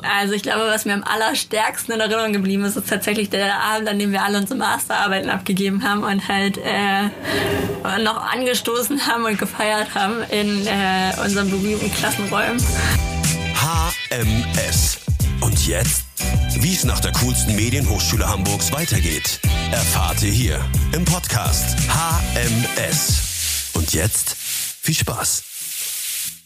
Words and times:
Also 0.00 0.32
ich 0.32 0.42
glaube, 0.42 0.62
was 0.68 0.86
mir 0.86 0.94
am 0.94 1.04
allerstärksten 1.04 1.92
in 1.92 2.00
Erinnerung 2.00 2.32
geblieben 2.32 2.64
ist, 2.64 2.76
ist 2.76 2.88
tatsächlich 2.88 3.28
der 3.28 3.60
Abend, 3.60 3.88
an 3.88 3.98
dem 3.98 4.10
wir 4.10 4.22
alle 4.22 4.38
unsere 4.38 4.58
Masterarbeiten 4.58 5.28
abgegeben 5.28 5.84
haben 5.86 6.02
und 6.02 6.28
halt 6.28 6.56
äh, 6.56 7.10
noch 8.02 8.16
angestoßen 8.32 9.06
haben 9.06 9.26
und 9.26 9.38
gefeiert 9.38 9.94
haben 9.94 10.22
in 10.30 10.66
äh, 10.66 11.12
unseren 11.22 11.50
berühmten 11.50 11.92
Klassenräumen. 11.92 12.58
HMS. 13.54 14.98
Und 15.42 15.66
jetzt? 15.66 16.04
Wie 16.54 16.72
es 16.74 16.84
nach 16.84 17.00
der 17.00 17.12
coolsten 17.12 17.54
Medienhochschule 17.54 18.26
Hamburgs 18.26 18.72
weitergeht, 18.72 19.40
erfahrt 19.72 20.22
ihr 20.22 20.30
hier 20.30 20.60
im 20.92 21.04
Podcast 21.04 21.76
HMS. 21.88 23.70
Und 23.74 23.92
jetzt 23.92 24.36
viel 24.80 24.94
Spaß. 24.94 25.51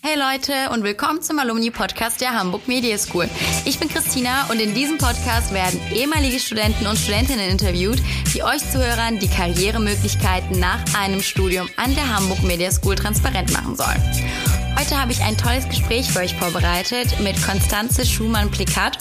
Hey 0.09 0.17
Leute 0.17 0.71
und 0.73 0.85
willkommen 0.85 1.21
zum 1.21 1.41
Alumni 1.41 1.73
Podcast 1.73 2.21
der 2.21 2.31
Hamburg 2.31 2.69
Media 2.69 2.97
School. 2.97 3.29
Ich 3.65 3.81
bin 3.81 3.89
Christina 3.89 4.47
und 4.53 4.61
in 4.61 4.73
diesem 4.73 4.99
Podcast 4.99 5.53
werden 5.53 5.81
ehemalige 5.93 6.39
Studenten 6.39 6.87
und 6.87 6.97
Studentinnen 6.97 7.51
interviewt, 7.51 7.99
die 8.33 8.45
euch 8.45 8.61
Zuhörern 8.71 9.19
die 9.19 9.27
Karrieremöglichkeiten 9.27 10.61
nach 10.61 10.79
einem 10.97 11.21
Studium 11.23 11.69
an 11.75 11.93
der 11.97 12.09
Hamburg 12.09 12.41
Media 12.45 12.71
School 12.71 12.95
transparent 12.95 13.53
machen 13.53 13.75
sollen. 13.75 14.56
Heute 14.79 15.01
habe 15.01 15.11
ich 15.11 15.23
ein 15.23 15.39
tolles 15.39 15.67
Gespräch 15.69 16.13
für 16.13 16.19
euch 16.19 16.35
vorbereitet 16.35 17.19
mit 17.21 17.43
Konstanze 17.43 18.05
Schumann-Plikat. 18.05 18.99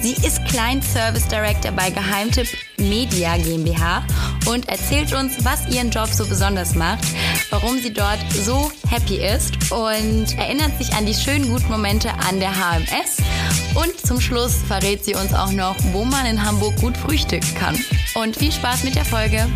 Sie 0.00 0.12
ist 0.12 0.42
Client 0.46 0.82
Service 0.82 1.28
Director 1.28 1.70
bei 1.72 1.90
Geheimtipp 1.90 2.48
Media 2.78 3.36
GmbH 3.36 4.06
und 4.46 4.68
erzählt 4.70 5.12
uns, 5.12 5.44
was 5.44 5.68
ihren 5.68 5.90
Job 5.90 6.08
so 6.08 6.26
besonders 6.26 6.74
macht, 6.74 7.04
warum 7.50 7.78
sie 7.78 7.92
dort 7.92 8.18
so 8.32 8.72
happy 8.88 9.16
ist 9.16 9.70
und 9.70 10.38
erinnert 10.38 10.78
sich 10.78 10.94
an 10.94 11.04
die 11.04 11.14
schönen 11.14 11.50
guten 11.50 11.70
Momente 11.70 12.10
an 12.26 12.40
der 12.40 12.52
HMS. 12.52 13.18
Und 13.74 14.00
zum 14.00 14.20
Schluss 14.20 14.54
verrät 14.66 15.04
sie 15.04 15.14
uns 15.14 15.34
auch 15.34 15.52
noch, 15.52 15.76
wo 15.92 16.04
man 16.04 16.24
in 16.24 16.42
Hamburg 16.42 16.76
gut 16.80 16.96
frühstücken 16.96 17.54
kann. 17.54 17.78
Und 18.14 18.36
viel 18.36 18.50
Spaß 18.50 18.82
mit 18.84 18.94
der 18.94 19.04
Folge. 19.04 19.46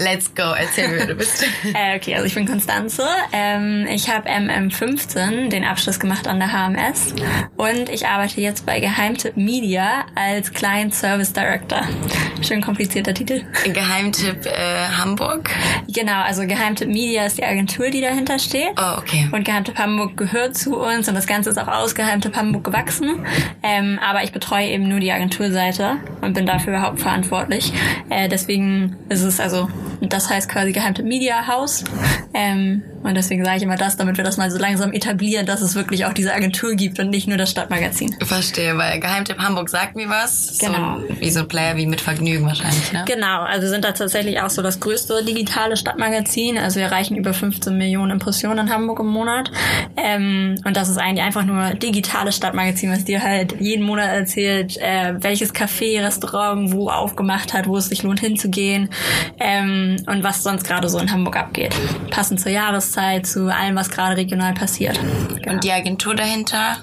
Let's 0.00 0.34
go, 0.34 0.54
erzähl 0.58 0.88
mir, 0.88 1.00
wer 1.00 1.06
du 1.08 1.14
bist. 1.14 1.42
äh, 1.74 1.94
okay, 1.94 2.14
also 2.14 2.24
ich 2.24 2.34
bin 2.34 2.46
Konstanze. 2.46 3.06
Ähm, 3.34 3.86
ich 3.86 4.08
habe 4.08 4.30
MM15 4.30 5.50
den 5.50 5.62
Abschluss 5.62 6.00
gemacht 6.00 6.26
an 6.26 6.38
der 6.38 6.52
HMS 6.52 7.14
und 7.58 7.90
ich 7.90 8.06
arbeite 8.06 8.40
jetzt 8.40 8.64
bei 8.64 8.80
Geheimtipp 8.80 9.36
Media 9.36 10.06
als 10.14 10.54
Client 10.54 10.94
Service 10.94 11.34
Director. 11.34 11.82
Schön 12.40 12.62
komplizierter 12.62 13.12
Titel. 13.12 13.42
Geheimtipp 13.64 14.46
äh, 14.46 14.88
Hamburg? 14.96 15.50
Genau, 15.88 16.22
also 16.22 16.46
Geheimtipp 16.46 16.88
Media 16.88 17.26
ist 17.26 17.36
die 17.36 17.44
Agentur, 17.44 17.90
die 17.90 18.00
dahinter 18.00 18.38
steht. 18.38 18.70
Oh, 18.78 18.96
okay. 18.96 19.28
Und 19.32 19.44
Geheimtipp 19.44 19.76
Hamburg 19.76 20.16
gehört 20.16 20.56
zu 20.56 20.78
uns 20.78 21.10
und 21.10 21.14
das 21.14 21.26
Ganze 21.26 21.50
ist 21.50 21.58
auch 21.58 21.68
aus 21.68 21.94
Geheimtipp 21.94 22.34
Hamburg 22.36 22.64
gewachsen. 22.64 23.26
Ähm, 23.62 23.98
aber 24.02 24.24
ich 24.24 24.32
betreue 24.32 24.66
eben 24.66 24.88
nur 24.88 25.00
die 25.00 25.12
Agenturseite 25.12 25.98
und 26.22 26.32
bin 26.32 26.46
dafür 26.46 26.72
überhaupt 26.72 27.00
verantwortlich. 27.00 27.74
Äh, 28.08 28.30
deswegen 28.30 28.96
ist 29.10 29.24
es 29.24 29.38
also 29.40 29.68
das 30.00 30.30
heißt 30.30 30.48
quasi 30.48 30.72
Geheimtipp 30.72 31.04
Media 31.04 31.46
House. 31.46 31.84
Ähm, 32.32 32.82
und 33.02 33.14
deswegen 33.14 33.44
sage 33.44 33.58
ich 33.58 33.62
immer 33.62 33.76
das, 33.76 33.96
damit 33.96 34.16
wir 34.16 34.24
das 34.24 34.36
mal 34.36 34.50
so 34.50 34.58
langsam 34.58 34.92
etablieren, 34.92 35.46
dass 35.46 35.62
es 35.62 35.74
wirklich 35.74 36.04
auch 36.04 36.12
diese 36.12 36.34
Agentur 36.34 36.74
gibt 36.74 36.98
und 36.98 37.10
nicht 37.10 37.26
nur 37.26 37.38
das 37.38 37.50
Stadtmagazin. 37.50 38.14
Verstehe, 38.22 38.76
weil 38.76 39.00
Geheimtipp 39.00 39.38
Hamburg 39.38 39.68
sagt 39.68 39.96
mir 39.96 40.08
was. 40.08 40.58
Genau. 40.58 41.00
So, 41.00 41.20
wie 41.20 41.30
so 41.30 41.40
ein 41.40 41.48
Player 41.48 41.76
wie 41.76 41.86
mit 41.86 42.00
Vergnügen 42.00 42.46
wahrscheinlich, 42.46 42.92
ne? 42.92 43.04
Genau, 43.06 43.42
also 43.42 43.68
sind 43.68 43.84
da 43.84 43.92
tatsächlich 43.92 44.40
auch 44.40 44.50
so 44.50 44.62
das 44.62 44.80
größte 44.80 45.24
digitale 45.24 45.76
Stadtmagazin. 45.76 46.58
Also 46.58 46.76
wir 46.78 46.86
erreichen 46.86 47.16
über 47.16 47.32
15 47.32 47.76
Millionen 47.76 48.12
Impressionen 48.12 48.66
in 48.66 48.72
Hamburg 48.72 49.00
im 49.00 49.08
Monat. 49.08 49.50
Ähm, 49.96 50.60
und 50.64 50.76
das 50.76 50.88
ist 50.88 50.98
eigentlich 50.98 51.24
einfach 51.24 51.44
nur 51.44 51.70
digitales 51.74 52.36
Stadtmagazin, 52.36 52.92
was 52.92 53.04
dir 53.04 53.22
halt 53.22 53.60
jeden 53.60 53.84
Monat 53.84 54.10
erzählt, 54.12 54.76
äh, 54.76 55.14
welches 55.18 55.54
Café, 55.54 56.02
Restaurant 56.02 56.72
wo 56.72 56.90
aufgemacht 56.90 57.54
hat, 57.54 57.66
wo 57.66 57.76
es 57.76 57.86
sich 57.86 58.02
lohnt 58.02 58.20
hinzugehen 58.20 58.90
ähm, 59.38 59.89
und 60.06 60.22
was 60.22 60.42
sonst 60.42 60.64
gerade 60.64 60.88
so 60.88 60.98
in 60.98 61.10
Hamburg 61.10 61.36
abgeht. 61.36 61.74
Passend 62.10 62.40
zur 62.40 62.52
Jahreszeit 62.52 62.70
Jahreszeit, 62.70 63.26
zu 63.26 63.52
allem, 63.54 63.76
was 63.76 63.90
gerade 63.90 64.16
regional 64.16 64.54
passiert. 64.54 64.98
Genau. 65.40 65.52
Und 65.52 65.64
die 65.64 65.72
Agentur 65.72 66.14
dahinter? 66.14 66.76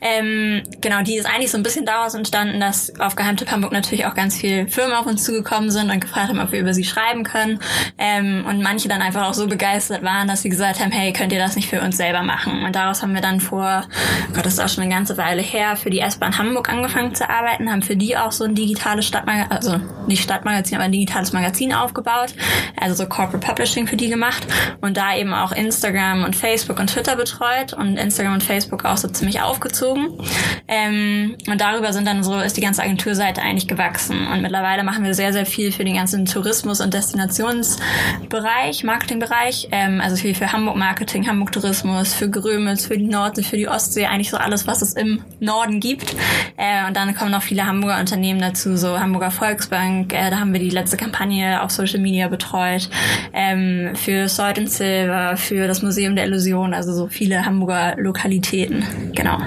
Ähm, 0.00 0.62
genau, 0.80 1.02
die 1.02 1.16
ist 1.16 1.26
eigentlich 1.26 1.50
so 1.50 1.56
ein 1.56 1.62
bisschen 1.62 1.84
daraus 1.84 2.14
entstanden, 2.14 2.60
dass 2.60 2.98
auf 3.00 3.16
Geheimtipp 3.16 3.50
Hamburg 3.50 3.72
natürlich 3.72 4.06
auch 4.06 4.14
ganz 4.14 4.36
viele 4.36 4.68
Firmen 4.68 4.96
auf 4.96 5.06
uns 5.06 5.24
zugekommen 5.24 5.70
sind 5.70 5.90
und 5.90 6.00
gefragt 6.00 6.28
haben, 6.28 6.40
ob 6.40 6.52
wir 6.52 6.60
über 6.60 6.74
sie 6.74 6.84
schreiben 6.84 7.24
können. 7.24 7.58
Ähm, 7.98 8.44
und 8.48 8.62
manche 8.62 8.88
dann 8.88 9.02
einfach 9.02 9.28
auch 9.28 9.34
so 9.34 9.46
begeistert 9.46 10.02
waren, 10.02 10.28
dass 10.28 10.42
sie 10.42 10.48
gesagt 10.48 10.80
haben, 10.80 10.92
hey, 10.92 11.12
könnt 11.12 11.32
ihr 11.32 11.38
das 11.38 11.56
nicht 11.56 11.68
für 11.68 11.80
uns 11.80 11.96
selber 11.96 12.22
machen? 12.22 12.64
Und 12.64 12.74
daraus 12.74 13.02
haben 13.02 13.14
wir 13.14 13.20
dann 13.20 13.40
vor, 13.40 13.84
oh 14.28 14.34
Gott, 14.34 14.46
das 14.46 14.54
ist 14.54 14.60
auch 14.60 14.68
schon 14.68 14.84
eine 14.84 14.94
ganze 14.94 15.16
Weile 15.16 15.42
her, 15.42 15.76
für 15.76 15.90
die 15.90 16.00
S-Bahn 16.00 16.38
Hamburg 16.38 16.68
angefangen 16.68 17.14
zu 17.14 17.28
arbeiten, 17.28 17.70
haben 17.70 17.82
für 17.82 17.96
die 17.96 18.16
auch 18.16 18.32
so 18.32 18.44
ein 18.44 18.54
digitales 18.54 19.06
Stadtmagazin, 19.06 19.50
also 19.50 19.80
nicht 20.06 20.22
Stadtmagazin, 20.22 20.76
aber 20.76 20.84
ein 20.84 20.92
digitales 20.92 21.32
Magazin 21.32 21.72
aufgebaut, 21.72 22.34
also 22.80 22.94
so 22.94 23.08
Corporate 23.08 23.46
Publishing 23.46 23.86
für 23.86 23.96
die 23.96 24.08
gemacht 24.08 24.46
und 24.80 24.96
da 24.96 25.16
eben 25.16 25.34
auch 25.34 25.52
Instagram 25.52 26.24
und 26.24 26.36
Facebook 26.36 26.78
und 26.78 26.88
Twitter 26.88 27.16
betreut 27.16 27.72
und 27.72 27.96
Instagram 27.96 28.34
und 28.34 28.42
Facebook 28.42 28.84
auch 28.84 28.96
so 28.96 29.08
ziemlich 29.08 29.40
aufgezogen. 29.40 30.18
Ähm, 30.66 31.36
und 31.48 31.60
darüber 31.60 31.92
sind 31.92 32.06
dann 32.06 32.22
so, 32.22 32.38
ist 32.38 32.56
die 32.56 32.60
ganze 32.60 32.82
Agenturseite 32.82 33.42
eigentlich 33.42 33.68
gewachsen. 33.68 34.26
Und 34.26 34.42
mittlerweile 34.42 34.84
machen 34.84 35.04
wir 35.04 35.14
sehr, 35.14 35.32
sehr 35.32 35.46
viel 35.46 35.72
für 35.72 35.84
den 35.84 35.94
ganzen 35.94 36.26
Tourismus- 36.26 36.80
und 36.80 36.94
Destinationsbereich, 36.94 38.84
Marketingbereich. 38.84 39.68
Ähm, 39.72 40.00
also 40.00 40.16
viel 40.16 40.34
für 40.34 40.52
Hamburg 40.52 40.76
Marketing, 40.76 41.26
Hamburg 41.26 41.52
Tourismus, 41.52 42.14
für 42.14 42.30
Grömitz, 42.30 42.86
für 42.86 42.98
die 42.98 43.06
Nordsee, 43.06 43.42
für 43.42 43.56
die 43.56 43.68
Ostsee, 43.68 44.06
eigentlich 44.06 44.30
so 44.30 44.36
alles, 44.36 44.66
was 44.66 44.82
es 44.82 44.92
im 44.94 45.22
Norden 45.40 45.80
gibt. 45.80 46.14
Äh, 46.56 46.86
und 46.86 46.96
dann 46.96 47.14
kommen 47.14 47.30
noch 47.30 47.42
viele 47.42 47.66
Hamburger 47.66 47.98
Unternehmen 47.98 48.40
dazu, 48.40 48.76
so 48.76 48.98
Hamburger 48.98 49.30
Volksbank, 49.30 50.12
äh, 50.12 50.30
da 50.30 50.40
haben 50.40 50.52
wir 50.52 50.60
die 50.60 50.70
letzte 50.70 50.96
Kampagne 50.96 51.62
auf 51.62 51.70
Social 51.70 52.00
Media 52.00 52.27
betreut. 52.28 52.88
Ähm, 53.32 53.94
für 53.94 54.28
Salt 54.28 54.58
and 54.58 54.70
Silver, 54.70 55.36
für 55.36 55.66
das 55.66 55.82
Museum 55.82 56.16
der 56.16 56.26
Illusion, 56.26 56.74
also 56.74 56.92
so 56.94 57.08
viele 57.08 57.44
Hamburger 57.44 57.94
Lokalitäten. 57.96 58.84
Genau. 59.14 59.38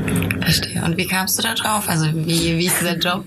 Verstehe. 0.41 0.83
Und 0.83 0.97
wie 0.97 1.07
kamst 1.07 1.37
du 1.37 1.43
da 1.43 1.53
drauf? 1.53 1.87
Also 1.87 2.07
wie, 2.13 2.57
wie 2.57 2.65
ist 2.65 2.79
dieser 2.79 2.97
Job 2.97 3.25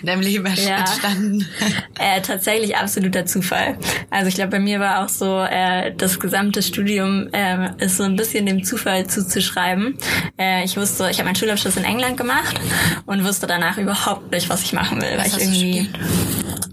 in 0.00 0.06
deinem 0.06 0.22
Leben 0.22 0.46
ja. 0.56 0.78
entstanden? 0.78 1.46
Äh, 2.00 2.20
tatsächlich 2.20 2.76
absoluter 2.76 3.26
Zufall. 3.26 3.76
Also 4.08 4.28
ich 4.28 4.36
glaube, 4.36 4.50
bei 4.50 4.60
mir 4.60 4.78
war 4.78 5.04
auch 5.04 5.08
so, 5.08 5.42
äh, 5.42 5.92
das 5.96 6.20
gesamte 6.20 6.62
Studium 6.62 7.28
äh, 7.32 7.70
ist 7.84 7.96
so 7.96 8.04
ein 8.04 8.14
bisschen 8.14 8.46
dem 8.46 8.62
Zufall 8.62 9.08
zuzuschreiben. 9.08 9.98
Äh, 10.38 10.64
ich 10.64 10.76
wusste, 10.76 11.08
ich 11.10 11.18
habe 11.18 11.24
meinen 11.24 11.34
Schulabschluss 11.34 11.76
in 11.76 11.84
England 11.84 12.16
gemacht 12.16 12.60
und 13.06 13.24
wusste 13.24 13.48
danach 13.48 13.78
überhaupt 13.78 14.30
nicht, 14.30 14.48
was 14.48 14.62
ich 14.62 14.72
machen 14.72 15.02
will. 15.02 15.12
Was 15.16 15.32
weil 15.32 15.42
ich 15.42 15.62
irgendwie 15.62 15.90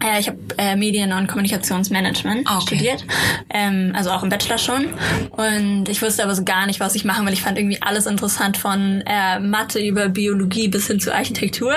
äh, 0.05 0.19
ich 0.19 0.27
habe 0.27 0.37
äh, 0.57 0.75
Medien- 0.75 1.11
und 1.13 1.27
Kommunikationsmanagement 1.27 2.47
okay. 2.49 2.61
studiert, 2.61 3.05
ähm, 3.49 3.93
also 3.95 4.11
auch 4.11 4.23
im 4.23 4.29
Bachelor 4.29 4.57
schon. 4.57 4.87
Und 5.31 5.89
ich 5.89 6.01
wusste 6.01 6.23
aber 6.23 6.35
so 6.35 6.43
gar 6.43 6.65
nicht, 6.65 6.79
was 6.79 6.95
ich 6.95 7.05
machen 7.05 7.25
will. 7.25 7.33
Ich 7.33 7.41
fand 7.41 7.57
irgendwie 7.57 7.81
alles 7.81 8.05
interessant 8.05 8.57
von 8.57 9.03
äh, 9.05 9.39
Mathe 9.39 9.79
über 9.79 10.09
Biologie 10.09 10.67
bis 10.67 10.87
hin 10.87 10.99
zu 10.99 11.13
Architektur 11.13 11.73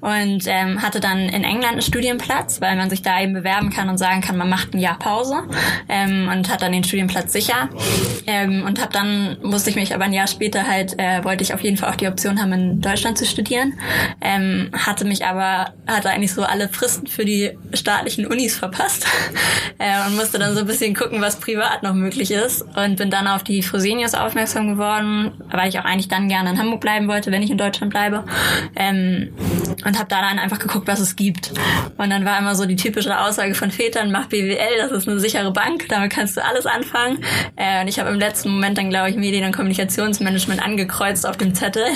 und 0.00 0.44
ähm, 0.46 0.82
hatte 0.82 1.00
dann 1.00 1.20
in 1.20 1.44
England 1.44 1.72
einen 1.72 1.82
Studienplatz, 1.82 2.60
weil 2.60 2.76
man 2.76 2.90
sich 2.90 3.02
da 3.02 3.20
eben 3.20 3.32
bewerben 3.32 3.70
kann 3.70 3.88
und 3.88 3.98
sagen 3.98 4.20
kann, 4.20 4.36
man 4.36 4.48
macht 4.48 4.74
ein 4.74 4.78
Jahr 4.78 4.98
Pause 4.98 5.42
ähm, 5.88 6.28
und 6.30 6.50
hat 6.50 6.62
dann 6.62 6.72
den 6.72 6.84
Studienplatz 6.84 7.32
sicher. 7.32 7.70
Ähm, 8.26 8.64
und 8.66 8.80
habe 8.80 8.92
dann 8.92 9.38
musste 9.42 9.70
ich 9.70 9.76
mich 9.76 9.94
aber 9.94 10.04
ein 10.04 10.12
Jahr 10.12 10.26
später 10.26 10.66
halt 10.66 10.98
äh, 10.98 11.24
wollte 11.24 11.42
ich 11.42 11.54
auf 11.54 11.60
jeden 11.60 11.76
Fall 11.76 11.90
auch 11.90 11.96
die 11.96 12.06
Option 12.06 12.40
haben, 12.40 12.52
in 12.52 12.80
Deutschland 12.80 13.18
zu 13.18 13.24
studieren. 13.24 13.74
Ähm, 14.20 14.70
hatte 14.72 15.04
mich 15.04 15.24
aber 15.24 15.72
hatte 15.86 16.10
eigentlich 16.10 16.32
so 16.32 16.42
alle 16.42 16.68
Fristen 16.68 17.06
für 17.06 17.24
die 17.24 17.52
staatlichen 17.72 18.26
Unis 18.26 18.56
verpasst. 18.56 19.06
Äh, 19.78 20.06
und 20.06 20.14
musste 20.14 20.38
dann 20.38 20.54
so 20.54 20.60
ein 20.60 20.66
bisschen 20.66 20.94
gucken, 20.94 21.20
was 21.20 21.36
privat 21.36 21.82
noch 21.82 21.94
möglich 21.94 22.30
ist. 22.30 22.62
Und 22.76 22.96
bin 22.96 23.10
dann 23.10 23.26
auf 23.26 23.42
die 23.42 23.62
Fresenius 23.62 24.14
aufmerksam 24.14 24.68
geworden, 24.68 25.32
weil 25.50 25.68
ich 25.68 25.78
auch 25.78 25.84
eigentlich 25.84 26.06
dann 26.06 26.28
gerne 26.28 26.50
in 26.50 26.58
Hamburg 26.58 26.80
bleiben 26.80 27.08
wollte, 27.08 27.32
wenn 27.32 27.42
ich 27.42 27.50
in 27.50 27.58
Deutschland 27.58 27.90
bleibe. 27.90 28.24
Ähm, 28.76 29.32
und 29.84 29.98
habe 29.98 30.08
da 30.08 30.20
dann 30.20 30.38
einfach 30.38 30.60
geguckt, 30.60 30.86
was 30.86 31.00
es 31.00 31.16
gibt. 31.16 31.52
Und 31.96 32.10
dann 32.10 32.24
war 32.24 32.38
immer 32.38 32.54
so 32.54 32.64
die 32.64 32.76
typische 32.76 33.18
Aussage 33.18 33.54
von 33.54 33.72
Vätern, 33.72 34.12
mach 34.12 34.26
BWL, 34.26 34.78
das 34.78 34.92
ist 34.92 35.08
eine 35.08 35.18
sichere 35.18 35.52
Bank, 35.52 35.86
damit 35.88 36.12
kannst 36.12 36.36
du 36.36 36.44
alles 36.44 36.66
anfangen. 36.66 37.18
Äh, 37.56 37.80
und 37.80 37.88
ich 37.88 37.98
habe 37.98 38.10
im 38.10 38.20
letzten 38.20 38.50
Moment 38.50 38.78
dann, 38.78 38.88
glaube 38.88 39.10
ich, 39.10 39.16
Medien- 39.16 39.46
und 39.46 39.52
Kommunikationsmanagement 39.52 40.62
angekreuzt 40.62 41.26
auf 41.26 41.38
dem 41.38 41.54
Zettel. 41.54 41.86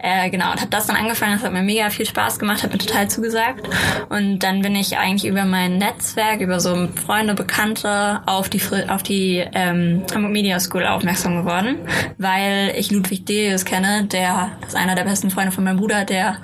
Äh, 0.00 0.30
genau 0.30 0.52
und 0.52 0.60
habe 0.60 0.70
das 0.70 0.86
dann 0.86 0.96
angefangen, 0.96 1.34
das 1.34 1.42
hat 1.42 1.52
mir 1.52 1.62
mega 1.62 1.90
viel 1.90 2.06
Spaß 2.06 2.38
gemacht, 2.38 2.62
hat 2.62 2.72
mir 2.72 2.78
total 2.78 3.08
zugesagt. 3.08 3.68
Und 4.08 4.40
dann 4.40 4.62
bin 4.62 4.76
ich 4.76 4.87
ich 4.88 4.98
eigentlich 4.98 5.30
über 5.30 5.44
mein 5.44 5.78
Netzwerk, 5.78 6.40
über 6.40 6.60
so 6.60 6.88
Freunde, 7.06 7.34
Bekannte 7.34 8.20
auf 8.26 8.48
die 8.48 8.60
auf 8.88 9.02
die 9.02 9.44
ähm, 9.52 10.02
Hamburg 10.14 10.32
Media 10.32 10.58
School 10.60 10.84
aufmerksam 10.84 11.36
geworden, 11.36 11.76
weil 12.18 12.72
ich 12.76 12.90
Ludwig 12.90 13.26
Delius 13.26 13.64
kenne, 13.64 14.04
der 14.04 14.50
ist 14.66 14.76
einer 14.76 14.94
der 14.94 15.04
besten 15.04 15.30
Freunde 15.30 15.52
von 15.52 15.64
meinem 15.64 15.78
Bruder, 15.78 16.04
der 16.04 16.38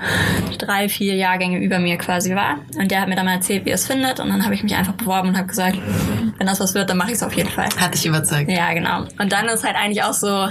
drei, 0.59 0.89
vier 0.89 1.15
Jahrgänge 1.15 1.59
über 1.59 1.79
mir 1.79 1.97
quasi 1.99 2.35
war. 2.35 2.59
Und 2.79 2.91
der 2.91 3.01
hat 3.01 3.09
mir 3.09 3.17
dann 3.17 3.27
mal 3.27 3.35
erzählt, 3.35 3.65
wie 3.65 3.71
er 3.71 3.77
es 3.77 3.87
findet. 3.87 4.21
Und 4.21 4.29
dann 4.29 4.45
habe 4.45 4.55
ich 4.55 4.63
mich 4.63 4.75
einfach 4.75 4.95
beworben 4.95 5.31
und 5.31 5.37
habe 5.37 5.49
gesagt, 5.49 5.79
wenn 6.39 6.47
das 6.47 6.61
was 6.61 6.75
wird, 6.75 6.91
dann 6.91 6.97
mache 6.97 7.09
ich 7.09 7.17
es 7.17 7.23
auf 7.23 7.33
jeden 7.35 7.51
Fall. 7.51 7.69
Hat 7.79 7.95
dich 7.95 8.07
überzeugt. 8.07 8.51
Ja, 8.51 8.73
genau. 8.73 9.05
Und 9.19 9.33
dann 9.33 9.47
ist 9.47 9.65
halt 9.65 9.77
eigentlich 9.77 10.03
auch 10.03 10.13
so 10.13 10.49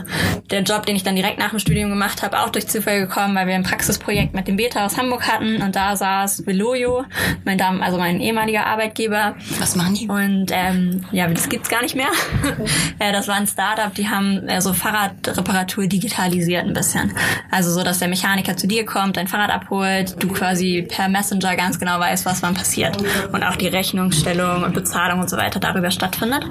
der 0.52 0.62
Job, 0.62 0.86
den 0.86 0.96
ich 0.96 1.04
dann 1.04 1.16
direkt 1.16 1.40
nach 1.40 1.50
dem 1.50 1.60
Studium 1.60 1.90
gemacht 1.90 2.22
habe, 2.22 2.40
auch 2.40 2.50
durch 2.50 2.68
Zufall 2.68 3.00
gekommen, 3.02 3.36
weil 3.36 3.48
wir 3.48 3.56
ein 3.56 3.64
Praxisprojekt 3.64 4.34
mit 4.34 4.48
dem 4.48 4.58
Beta 4.58 4.86
aus 4.86 4.98
Hamburg 4.98 5.28
hatten 5.28 5.62
und 5.62 5.76
da 5.76 5.96
saß 5.96 6.46
Veloyo, 6.46 7.06
mein 7.46 7.58
Dam 7.58 7.82
also 7.82 7.98
mein 7.98 8.20
ehemaliger 8.20 8.66
Arbeitgeber. 8.66 9.36
Was 9.60 9.76
machen 9.76 9.96
die? 9.96 10.08
Und 10.08 10.52
ähm, 10.52 11.06
ja, 11.12 11.28
das 11.28 11.50
gibt's 11.50 11.70
gar 11.70 11.82
nicht 11.82 11.96
mehr. 11.96 12.10
äh, 13.00 13.12
das 13.12 13.28
war 13.28 13.36
ein 13.36 13.48
Startup, 13.48 13.94
die 13.94 14.10
haben 14.10 14.48
äh, 14.48 14.62
so 14.62 14.74
Fahrradreparatur 14.74 15.88
digitalisiert 15.88 16.66
ein 16.66 16.74
bisschen. 16.74 17.14
Also 17.52 17.72
so, 17.72 17.84
dass 17.84 18.00
der 18.00 18.08
Mechaniker 18.08 18.58
zu 18.58 18.68
dir 18.68 18.86
kommt, 18.86 19.18
dein 19.18 19.28
Fahrrad 19.28 19.52
abholt, 19.52 20.22
du 20.22 20.28
quasi 20.28 20.86
per 20.88 21.10
Messenger 21.10 21.56
ganz 21.56 21.80
genau 21.80 22.00
weißt, 22.00 22.26
was 22.26 22.42
wann 22.42 22.54
passiert. 22.54 22.98
Und 23.32 23.44
auch 23.44 23.56
die 23.56 23.68
Rechnungsstellung 23.68 24.64
und 24.64 24.74
Bezahlung 24.74 25.20
und 25.20 25.30
so 25.30 25.38
weiter 25.38 25.60
darüber 25.74 25.92
stattfindet. 25.92 26.44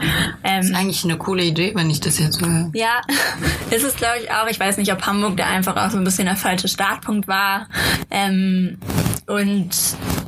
Ähm, 0.45 0.59
Das 0.59 0.67
ist 0.67 0.75
eigentlich 0.75 1.05
eine 1.05 1.17
coole 1.17 1.43
Idee, 1.45 1.73
wenn 1.75 1.89
ich 1.91 2.01
das 2.01 2.19
jetzt 2.19 2.41
höre. 2.41 2.71
ja, 2.75 3.01
ist 3.71 3.85
es 3.85 3.97
glaube 3.97 4.19
ich 4.23 4.31
auch. 4.31 4.47
Ich 4.49 4.59
weiß 4.61 4.77
nicht, 4.77 4.93
ob 4.93 5.07
Hamburg 5.07 5.37
da 5.37 5.47
einfach 5.47 5.77
auch 5.77 5.91
so 5.91 5.99
ein 5.99 6.05
bisschen 6.05 6.27
der 6.27 6.37
falsche 6.37 6.69
Startpunkt 6.69 7.29
war. 7.29 7.67
Ähm, 8.11 8.79
und 9.27 9.71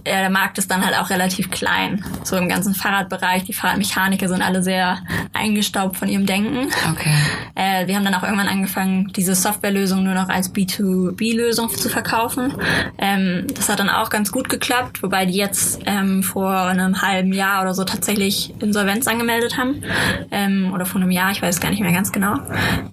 der 0.05 0.31
Markt 0.31 0.59
ist 0.59 0.71
dann 0.71 0.85
halt 0.85 0.97
auch 0.99 1.11
relativ 1.11 1.51
klein. 1.51 2.05
So 2.23 2.37
im 2.37 2.49
ganzen 2.49 2.75
Fahrradbereich. 2.75 3.45
Die 3.45 3.53
Fahrradmechaniker 3.53 4.29
sind 4.29 4.43
alle 4.43 4.63
sehr 4.63 4.99
eingestaubt 5.33 5.97
von 5.97 6.09
ihrem 6.09 6.27
Denken. 6.27 6.69
Okay. 6.91 7.15
Äh, 7.55 7.87
wir 7.87 7.97
haben 7.97 8.05
dann 8.05 8.15
auch 8.15 8.23
irgendwann 8.23 8.49
angefangen, 8.49 9.13
diese 9.15 9.35
Softwarelösung 9.35 10.03
nur 10.05 10.15
noch 10.15 10.29
als 10.29 10.55
B2B-Lösung 10.55 11.71
zu 11.71 11.89
verkaufen. 11.89 12.55
Ähm, 12.99 13.47
das 13.55 13.69
hat 13.69 13.81
dann 13.81 13.89
auch 13.89 14.11
ganz 14.11 14.31
gut 14.31 14.49
geklappt, 14.49 15.03
wobei 15.03 15.27
die 15.27 15.35
jetzt 15.35 15.81
ähm, 15.87 16.23
vor 16.23 16.55
einem 16.55 17.03
halben 17.03 17.33
Jahr 17.33 17.63
oder 17.63 17.75
so 17.75 17.85
tatsächlich 17.85 18.55
Insolvenz 18.61 19.07
angemeldet 19.07 19.57
haben. 19.57 19.83
Ähm, 20.31 20.73
oder 20.75 20.85
vor 20.87 21.01
einem 21.01 21.11
Jahr, 21.11 21.31
ich 21.31 21.43
weiß 21.43 21.61
gar 21.61 21.71
nicht 21.71 21.81
mehr 21.81 21.93
ganz 21.93 22.13
genau. 22.13 22.39